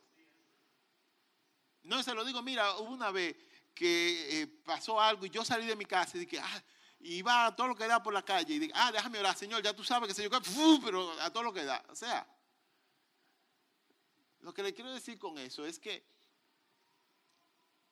No, 1.83 2.03
se 2.03 2.15
lo 2.15 2.25
digo, 2.25 2.43
mira, 2.43 2.77
hubo 2.79 2.93
una 2.93 3.11
vez 3.11 3.37
que 3.75 4.43
eh, 4.43 4.47
pasó 4.47 5.01
algo 5.01 5.27
y 5.27 5.31
yo 5.31 5.45
salí 5.45 5.67
de 5.67 5.77
mi 5.77 5.85
casa 5.85 6.17
y 6.17 6.21
dije, 6.21 6.41
ah, 6.41 6.65
iba 7.01 7.47
a 7.47 7.55
todo 7.55 7.69
lo 7.69 7.77
que 7.77 7.87
da 7.87 8.03
por 8.03 8.15
la 8.15 8.25
calle 8.25 8.55
y 8.55 8.59
dije, 8.59 8.73
ah, 8.75 8.91
déjame 8.91 9.19
orar, 9.19 9.37
Señor, 9.37 9.63
ya 9.63 9.75
tú 9.75 9.85
sabes 9.85 10.09
que 10.09 10.15
Señor, 10.15 10.31
pero 10.83 11.13
a 11.21 11.31
todo 11.31 11.43
lo 11.43 11.53
que 11.53 11.65
da. 11.65 11.85
O 11.91 11.95
sea, 11.95 12.27
lo 14.41 14.55
que 14.55 14.63
le 14.63 14.73
quiero 14.73 14.93
decir 14.93 15.19
con 15.19 15.39
eso 15.39 15.67
es 15.67 15.79
que 15.79 16.07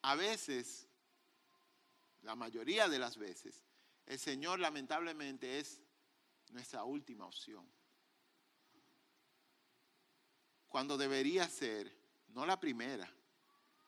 a 0.01 0.15
veces, 0.15 0.89
la 2.23 2.35
mayoría 2.35 2.89
de 2.89 2.99
las 2.99 3.17
veces, 3.17 3.63
el 4.13 4.19
Señor 4.19 4.61
lamentablemente 4.61 5.59
es 5.59 5.81
nuestra 6.51 6.85
última 6.85 7.27
opción 7.27 7.67
cuando 10.69 10.97
debería 10.97 11.47
ser, 11.49 11.95
no 12.29 12.47
la 12.47 12.59
primera, 12.59 13.11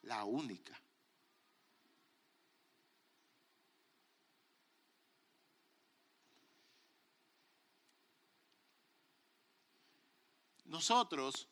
la 0.02 0.24
única. 0.24 0.78
Nosotros, 10.66 11.48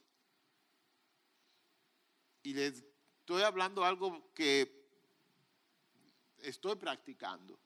y 2.43 2.53
les 2.53 2.85
estoy 3.21 3.43
hablando 3.43 3.85
algo 3.85 4.33
que 4.35 4.87
estoy 6.39 6.77
practicando, 6.77 7.59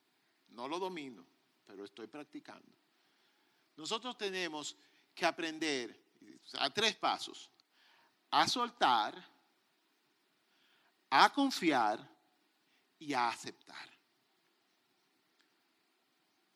no 0.56 0.66
lo 0.66 0.78
domino, 0.78 1.24
pero 1.66 1.84
estoy 1.84 2.06
practicando. 2.06 2.72
Nosotros 3.76 4.16
tenemos 4.16 4.74
que 5.14 5.26
aprender 5.26 5.94
a 6.58 6.70
tres 6.70 6.96
pasos 6.96 7.50
a 8.30 8.48
soltar, 8.48 9.14
a 11.10 11.32
confiar 11.32 11.98
y 12.98 13.12
a 13.12 13.28
aceptar. 13.28 13.88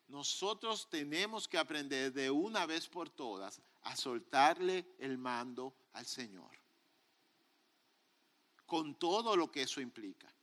Nosotros 0.07 0.89
tenemos 0.89 1.47
que 1.47 1.57
aprender 1.57 2.11
de 2.11 2.29
una 2.29 2.65
vez 2.65 2.87
por 2.87 3.09
todas 3.09 3.61
a 3.83 3.95
soltarle 3.95 4.95
el 4.97 5.17
mando 5.17 5.75
al 5.93 6.05
Señor, 6.05 6.51
con 8.65 8.95
todo 8.95 9.35
lo 9.35 9.51
que 9.51 9.61
eso 9.61 9.79
implica. 9.79 10.33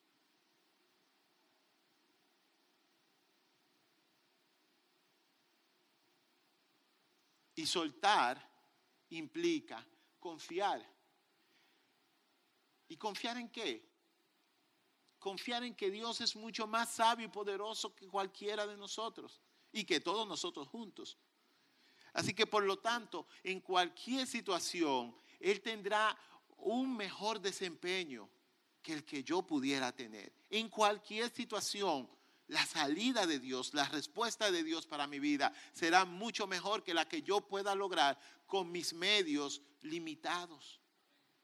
Y 7.59 7.67
soltar 7.67 8.41
implica 9.09 9.85
confiar. 10.21 10.81
¿Y 12.87 12.97
confiar 12.97 13.37
en 13.37 13.49
qué? 13.49 13.85
Confiar 15.19 15.65
en 15.65 15.75
que 15.75 15.91
Dios 15.91 16.21
es 16.21 16.37
mucho 16.37 16.69
más 16.69 16.95
sabio 16.95 17.27
y 17.27 17.31
poderoso 17.31 17.97
que 17.97 18.07
cualquiera 18.07 18.65
de 18.65 18.77
nosotros 18.77 19.43
y 19.73 19.83
que 19.83 19.99
todos 19.99 20.29
nosotros 20.29 20.69
juntos. 20.69 21.19
Así 22.13 22.33
que 22.33 22.47
por 22.47 22.63
lo 22.63 22.79
tanto, 22.79 23.27
en 23.43 23.61
cualquier 23.61 24.25
situación, 24.29 25.21
Él 25.41 25.61
tendrá 25.61 26.17
un 26.59 26.97
mejor 26.97 27.41
desempeño 27.41 28.31
que 28.81 28.93
el 28.93 29.05
que 29.05 29.25
yo 29.25 29.43
pudiera 29.43 29.91
tener. 29.91 30.33
En 30.49 30.69
cualquier 30.69 31.29
situación, 31.29 32.09
la 32.49 32.67
salida 32.67 33.27
de 33.27 33.39
Dios, 33.39 33.73
la 33.73 33.89
respuesta 33.89 34.51
de 34.51 34.63
Dios 34.63 34.87
para 34.87 35.07
mi 35.07 35.19
vida 35.19 35.53
será 35.73 36.05
mucho 36.05 36.47
mejor 36.47 36.83
que 36.83 36.95
la 36.95 37.09
que 37.09 37.23
yo 37.23 37.41
pueda 37.41 37.75
lograr 37.75 38.19
con 38.47 38.71
mis 38.71 38.93
medios 38.93 39.63
limitados 39.83 40.79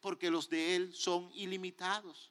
porque 0.05 0.31
los 0.31 0.51
de 0.51 0.77
Él 0.77 0.95
son 0.95 1.31
ilimitados. 1.33 2.31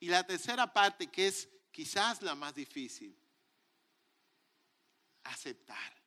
Y 0.00 0.08
la 0.08 0.24
tercera 0.26 0.72
parte, 0.72 1.10
que 1.10 1.26
es 1.26 1.46
quizás 1.70 2.22
la 2.22 2.34
más 2.34 2.54
difícil, 2.54 3.14
aceptar. 5.22 6.02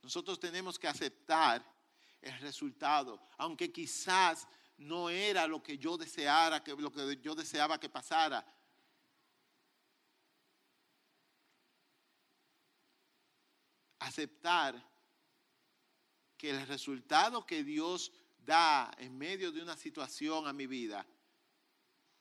Nosotros 0.00 0.38
tenemos 0.38 0.78
que 0.78 0.86
aceptar 0.86 1.68
el 2.22 2.38
resultado, 2.38 3.20
aunque 3.36 3.72
quizás 3.72 4.46
no 4.76 5.10
era 5.10 5.46
lo 5.46 5.62
que 5.62 5.78
yo 5.78 5.96
deseara, 5.96 6.62
que, 6.62 6.74
lo 6.74 6.92
que 6.92 7.20
yo 7.20 7.34
deseaba 7.34 7.78
que 7.78 7.88
pasara. 7.88 8.44
aceptar 14.04 14.86
que 16.36 16.50
el 16.50 16.66
resultado 16.66 17.46
que 17.46 17.64
Dios 17.64 18.12
da 18.36 18.90
en 18.98 19.16
medio 19.16 19.50
de 19.50 19.62
una 19.62 19.76
situación 19.76 20.46
a 20.46 20.52
mi 20.52 20.66
vida, 20.66 21.06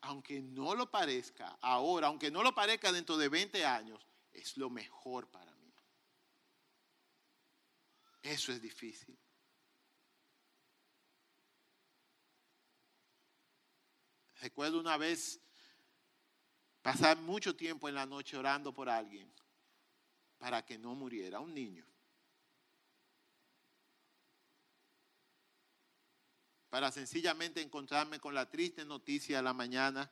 aunque 0.01 0.41
no 0.41 0.75
lo 0.75 0.89
parezca 0.89 1.57
ahora, 1.61 2.07
aunque 2.07 2.31
no 2.31 2.41
lo 2.41 2.55
parezca 2.55 2.91
dentro 2.91 3.17
de 3.17 3.29
20 3.29 3.65
años, 3.65 4.07
es 4.31 4.57
lo 4.57 4.69
mejor 4.69 5.29
para 5.29 5.53
mí. 5.55 5.73
Eso 8.21 8.51
es 8.53 8.61
difícil. 8.61 9.17
Recuerdo 14.43 14.77
una 14.77 14.97
vez 14.97 15.39
pasar 16.81 17.17
mucho 17.17 17.55
tiempo 17.55 17.87
en 17.87 17.95
la 17.95 18.05
noche 18.05 18.35
orando 18.35 18.73
por 18.73 18.89
alguien 18.89 19.33
para 20.37 20.65
que 20.65 20.77
no 20.77 20.93
muriera, 20.95 21.39
un 21.39 21.53
niño. 21.53 21.87
para 26.69 26.91
sencillamente 26.91 27.61
encontrarme 27.61 28.19
con 28.19 28.33
la 28.33 28.49
triste 28.49 28.83
noticia 28.83 29.37
de 29.37 29.43
la 29.43 29.53
mañana 29.53 30.11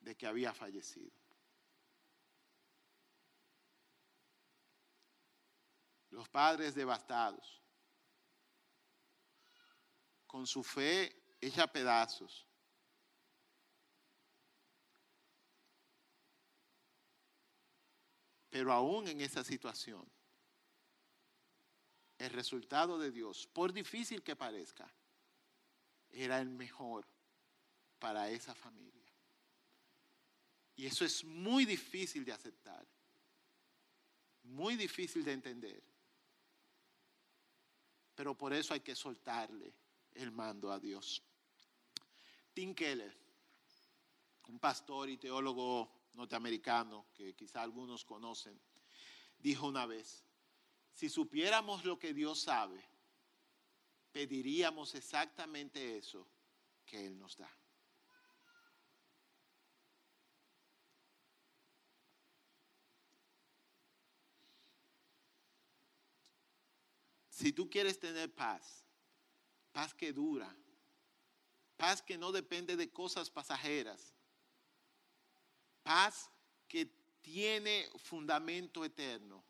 de 0.00 0.16
que 0.16 0.26
había 0.26 0.52
fallecido. 0.52 1.12
Los 6.10 6.28
padres 6.28 6.74
devastados, 6.74 7.62
con 10.26 10.48
su 10.48 10.64
fe 10.64 11.36
hecha 11.40 11.68
pedazos. 11.68 12.47
Pero 18.50 18.72
aún 18.72 19.08
en 19.08 19.20
esa 19.20 19.44
situación, 19.44 20.04
el 22.18 22.30
resultado 22.30 22.98
de 22.98 23.10
Dios, 23.10 23.46
por 23.46 23.72
difícil 23.72 24.22
que 24.22 24.36
parezca, 24.36 24.92
era 26.10 26.40
el 26.40 26.48
mejor 26.48 27.06
para 27.98 28.30
esa 28.30 28.54
familia. 28.54 29.12
Y 30.76 30.86
eso 30.86 31.04
es 31.04 31.24
muy 31.24 31.64
difícil 31.64 32.24
de 32.24 32.32
aceptar, 32.32 32.86
muy 34.44 34.76
difícil 34.76 35.24
de 35.24 35.32
entender. 35.32 35.82
Pero 38.14 38.36
por 38.36 38.52
eso 38.52 38.74
hay 38.74 38.80
que 38.80 38.94
soltarle 38.94 39.74
el 40.12 40.32
mando 40.32 40.72
a 40.72 40.78
Dios. 40.78 41.22
Tim 42.54 42.74
Keller, 42.74 43.14
un 44.48 44.58
pastor 44.58 45.08
y 45.10 45.18
teólogo 45.18 45.97
norteamericano 46.18 47.06
que 47.14 47.34
quizá 47.34 47.62
algunos 47.62 48.04
conocen, 48.04 48.60
dijo 49.38 49.68
una 49.68 49.86
vez, 49.86 50.24
si 50.92 51.08
supiéramos 51.08 51.84
lo 51.84 51.96
que 51.96 52.12
Dios 52.12 52.40
sabe, 52.40 52.84
pediríamos 54.10 54.96
exactamente 54.96 55.96
eso 55.96 56.28
que 56.84 57.06
Él 57.06 57.16
nos 57.16 57.36
da. 57.36 57.48
Si 67.30 67.52
tú 67.52 67.70
quieres 67.70 68.00
tener 68.00 68.34
paz, 68.34 68.84
paz 69.70 69.94
que 69.94 70.12
dura, 70.12 70.52
paz 71.76 72.02
que 72.02 72.18
no 72.18 72.32
depende 72.32 72.74
de 72.74 72.90
cosas 72.90 73.30
pasajeras, 73.30 74.17
paz 75.88 76.30
que 76.68 76.84
tiene 77.22 77.88
fundamento 77.96 78.84
eterno. 78.84 79.42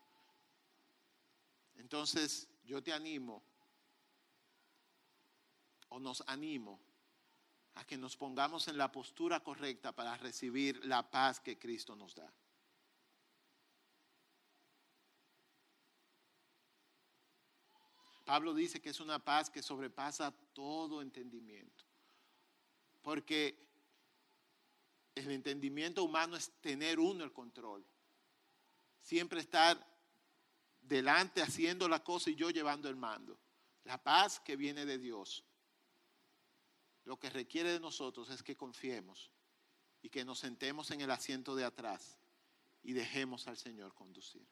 Entonces 1.75 2.47
yo 2.63 2.81
te 2.81 2.93
animo, 2.93 3.43
o 5.89 5.99
nos 5.99 6.23
animo, 6.27 6.79
a 7.75 7.83
que 7.85 7.97
nos 7.97 8.15
pongamos 8.15 8.69
en 8.69 8.77
la 8.77 8.89
postura 8.89 9.41
correcta 9.41 9.93
para 9.93 10.15
recibir 10.15 10.85
la 10.85 11.11
paz 11.11 11.41
que 11.41 11.59
Cristo 11.59 11.93
nos 11.97 12.15
da. 12.15 12.33
Pablo 18.23 18.53
dice 18.53 18.81
que 18.81 18.91
es 18.91 19.01
una 19.01 19.19
paz 19.19 19.49
que 19.49 19.61
sobrepasa 19.61 20.31
todo 20.53 21.01
entendimiento. 21.01 21.83
Porque 23.01 23.68
el 25.25 25.31
entendimiento 25.31 26.03
humano 26.03 26.35
es 26.35 26.51
tener 26.61 26.99
uno 26.99 27.23
el 27.23 27.31
control. 27.31 27.85
Siempre 29.01 29.39
estar 29.39 29.85
delante 30.81 31.41
haciendo 31.41 31.87
la 31.87 32.03
cosa 32.03 32.29
y 32.29 32.35
yo 32.35 32.49
llevando 32.49 32.89
el 32.89 32.95
mando. 32.95 33.39
La 33.85 34.01
paz 34.01 34.39
que 34.39 34.55
viene 34.55 34.85
de 34.85 34.97
Dios. 34.97 35.43
Lo 37.05 37.17
que 37.17 37.29
requiere 37.29 37.71
de 37.71 37.79
nosotros 37.79 38.29
es 38.29 38.43
que 38.43 38.55
confiemos 38.55 39.31
y 40.01 40.09
que 40.09 40.25
nos 40.25 40.39
sentemos 40.39 40.91
en 40.91 41.01
el 41.01 41.11
asiento 41.11 41.55
de 41.55 41.65
atrás 41.65 42.17
y 42.83 42.93
dejemos 42.93 43.47
al 43.47 43.57
Señor 43.57 43.93
conducir. 43.93 44.45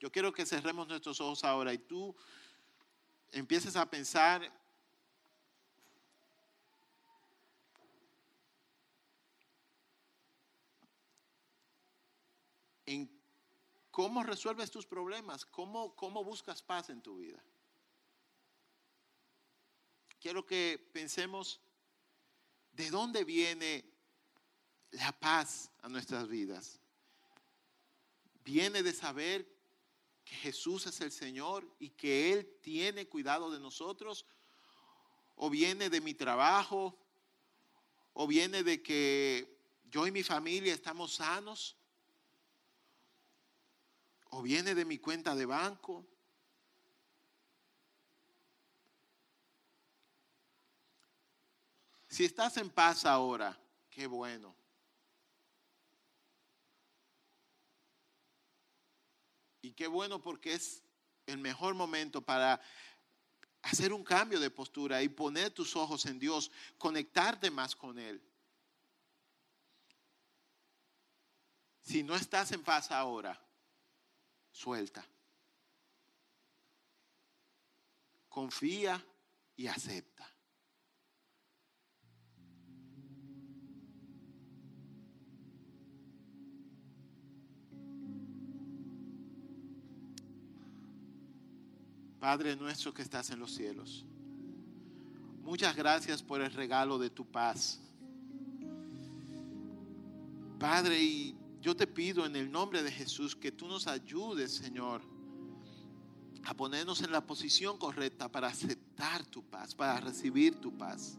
Yo 0.00 0.12
quiero 0.12 0.32
que 0.32 0.46
cerremos 0.46 0.86
nuestros 0.86 1.20
ojos 1.20 1.42
ahora 1.44 1.72
y 1.72 1.78
tú 1.78 2.14
empieces 3.32 3.76
a 3.76 3.90
pensar 3.90 4.52
en 12.88 13.10
cómo 13.90 14.22
resuelves 14.22 14.70
tus 14.70 14.86
problemas, 14.86 15.44
cómo, 15.44 15.94
cómo 15.94 16.24
buscas 16.24 16.62
paz 16.62 16.88
en 16.88 17.02
tu 17.02 17.18
vida. 17.18 17.42
Quiero 20.18 20.46
que 20.46 20.88
pensemos 20.92 21.60
de 22.72 22.90
dónde 22.90 23.24
viene 23.24 23.84
la 24.92 25.12
paz 25.12 25.70
a 25.82 25.88
nuestras 25.88 26.28
vidas. 26.28 26.80
Viene 28.42 28.82
de 28.82 28.94
saber 28.94 29.46
que 30.24 30.34
Jesús 30.34 30.86
es 30.86 31.00
el 31.02 31.12
Señor 31.12 31.70
y 31.78 31.90
que 31.90 32.32
Él 32.32 32.58
tiene 32.62 33.06
cuidado 33.06 33.50
de 33.50 33.60
nosotros, 33.60 34.24
o 35.36 35.50
viene 35.50 35.90
de 35.90 36.00
mi 36.00 36.14
trabajo, 36.14 36.98
o 38.14 38.26
viene 38.26 38.62
de 38.62 38.82
que 38.82 39.58
yo 39.90 40.06
y 40.06 40.10
mi 40.10 40.22
familia 40.22 40.72
estamos 40.72 41.14
sanos, 41.14 41.77
o 44.30 44.42
viene 44.42 44.74
de 44.74 44.84
mi 44.84 44.98
cuenta 44.98 45.34
de 45.34 45.46
banco. 45.46 46.06
Si 52.08 52.24
estás 52.24 52.56
en 52.56 52.70
paz 52.70 53.04
ahora, 53.04 53.58
qué 53.90 54.06
bueno. 54.06 54.54
Y 59.62 59.72
qué 59.72 59.86
bueno 59.86 60.20
porque 60.20 60.54
es 60.54 60.82
el 61.26 61.38
mejor 61.38 61.74
momento 61.74 62.22
para 62.22 62.60
hacer 63.62 63.92
un 63.92 64.02
cambio 64.02 64.40
de 64.40 64.50
postura 64.50 65.02
y 65.02 65.08
poner 65.08 65.50
tus 65.50 65.76
ojos 65.76 66.06
en 66.06 66.18
Dios, 66.18 66.50
conectarte 66.78 67.50
más 67.50 67.76
con 67.76 67.98
Él. 67.98 68.22
Si 71.82 72.02
no 72.02 72.14
estás 72.14 72.52
en 72.52 72.62
paz 72.62 72.90
ahora, 72.90 73.40
suelta. 74.58 75.06
Confía 78.28 79.04
y 79.56 79.68
acepta. 79.68 80.28
Padre 92.18 92.56
nuestro 92.56 92.92
que 92.92 93.02
estás 93.02 93.30
en 93.30 93.38
los 93.38 93.52
cielos, 93.52 94.04
muchas 95.42 95.76
gracias 95.76 96.20
por 96.20 96.40
el 96.40 96.52
regalo 96.52 96.98
de 96.98 97.10
tu 97.10 97.24
paz. 97.24 97.80
Padre, 100.58 101.00
y 101.00 101.37
yo 101.60 101.74
te 101.74 101.86
pido 101.86 102.24
en 102.24 102.36
el 102.36 102.50
nombre 102.50 102.82
de 102.82 102.90
Jesús 102.90 103.34
que 103.34 103.50
tú 103.50 103.66
nos 103.66 103.86
ayudes, 103.86 104.52
Señor, 104.52 105.02
a 106.44 106.54
ponernos 106.54 107.02
en 107.02 107.10
la 107.10 107.26
posición 107.26 107.78
correcta 107.78 108.30
para 108.30 108.48
aceptar 108.48 109.26
tu 109.26 109.42
paz, 109.42 109.74
para 109.74 110.00
recibir 110.00 110.60
tu 110.60 110.76
paz. 110.76 111.18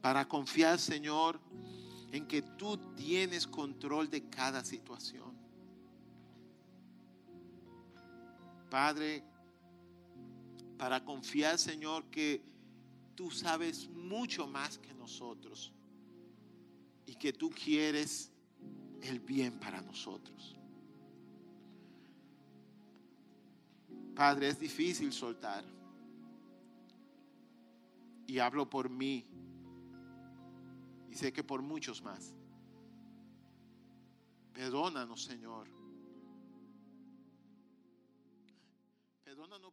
Para 0.00 0.26
confiar, 0.26 0.78
Señor, 0.80 1.40
en 2.10 2.26
que 2.26 2.42
tú 2.42 2.76
tienes 2.96 3.46
control 3.46 4.10
de 4.10 4.28
cada 4.28 4.64
situación. 4.64 5.32
Padre, 8.68 9.24
para 10.76 11.04
confiar, 11.04 11.58
Señor, 11.58 12.06
que 12.10 12.42
tú 13.14 13.30
sabes 13.30 13.88
mucho 13.88 14.48
más 14.48 14.78
que 14.78 14.92
nosotros 14.94 15.72
y 17.06 17.14
que 17.14 17.32
tú 17.32 17.50
quieres 17.50 18.30
el 19.02 19.20
bien 19.20 19.58
para 19.58 19.80
nosotros. 19.80 20.56
Padre, 24.14 24.48
es 24.48 24.58
difícil 24.58 25.12
soltar. 25.12 25.64
Y 28.26 28.38
hablo 28.38 28.68
por 28.68 28.88
mí. 28.88 29.26
Y 31.10 31.14
sé 31.14 31.32
que 31.32 31.42
por 31.42 31.62
muchos 31.62 32.02
más. 32.02 32.34
Perdónanos, 34.52 35.24
Señor. 35.24 35.68
Perdónanos 39.24 39.72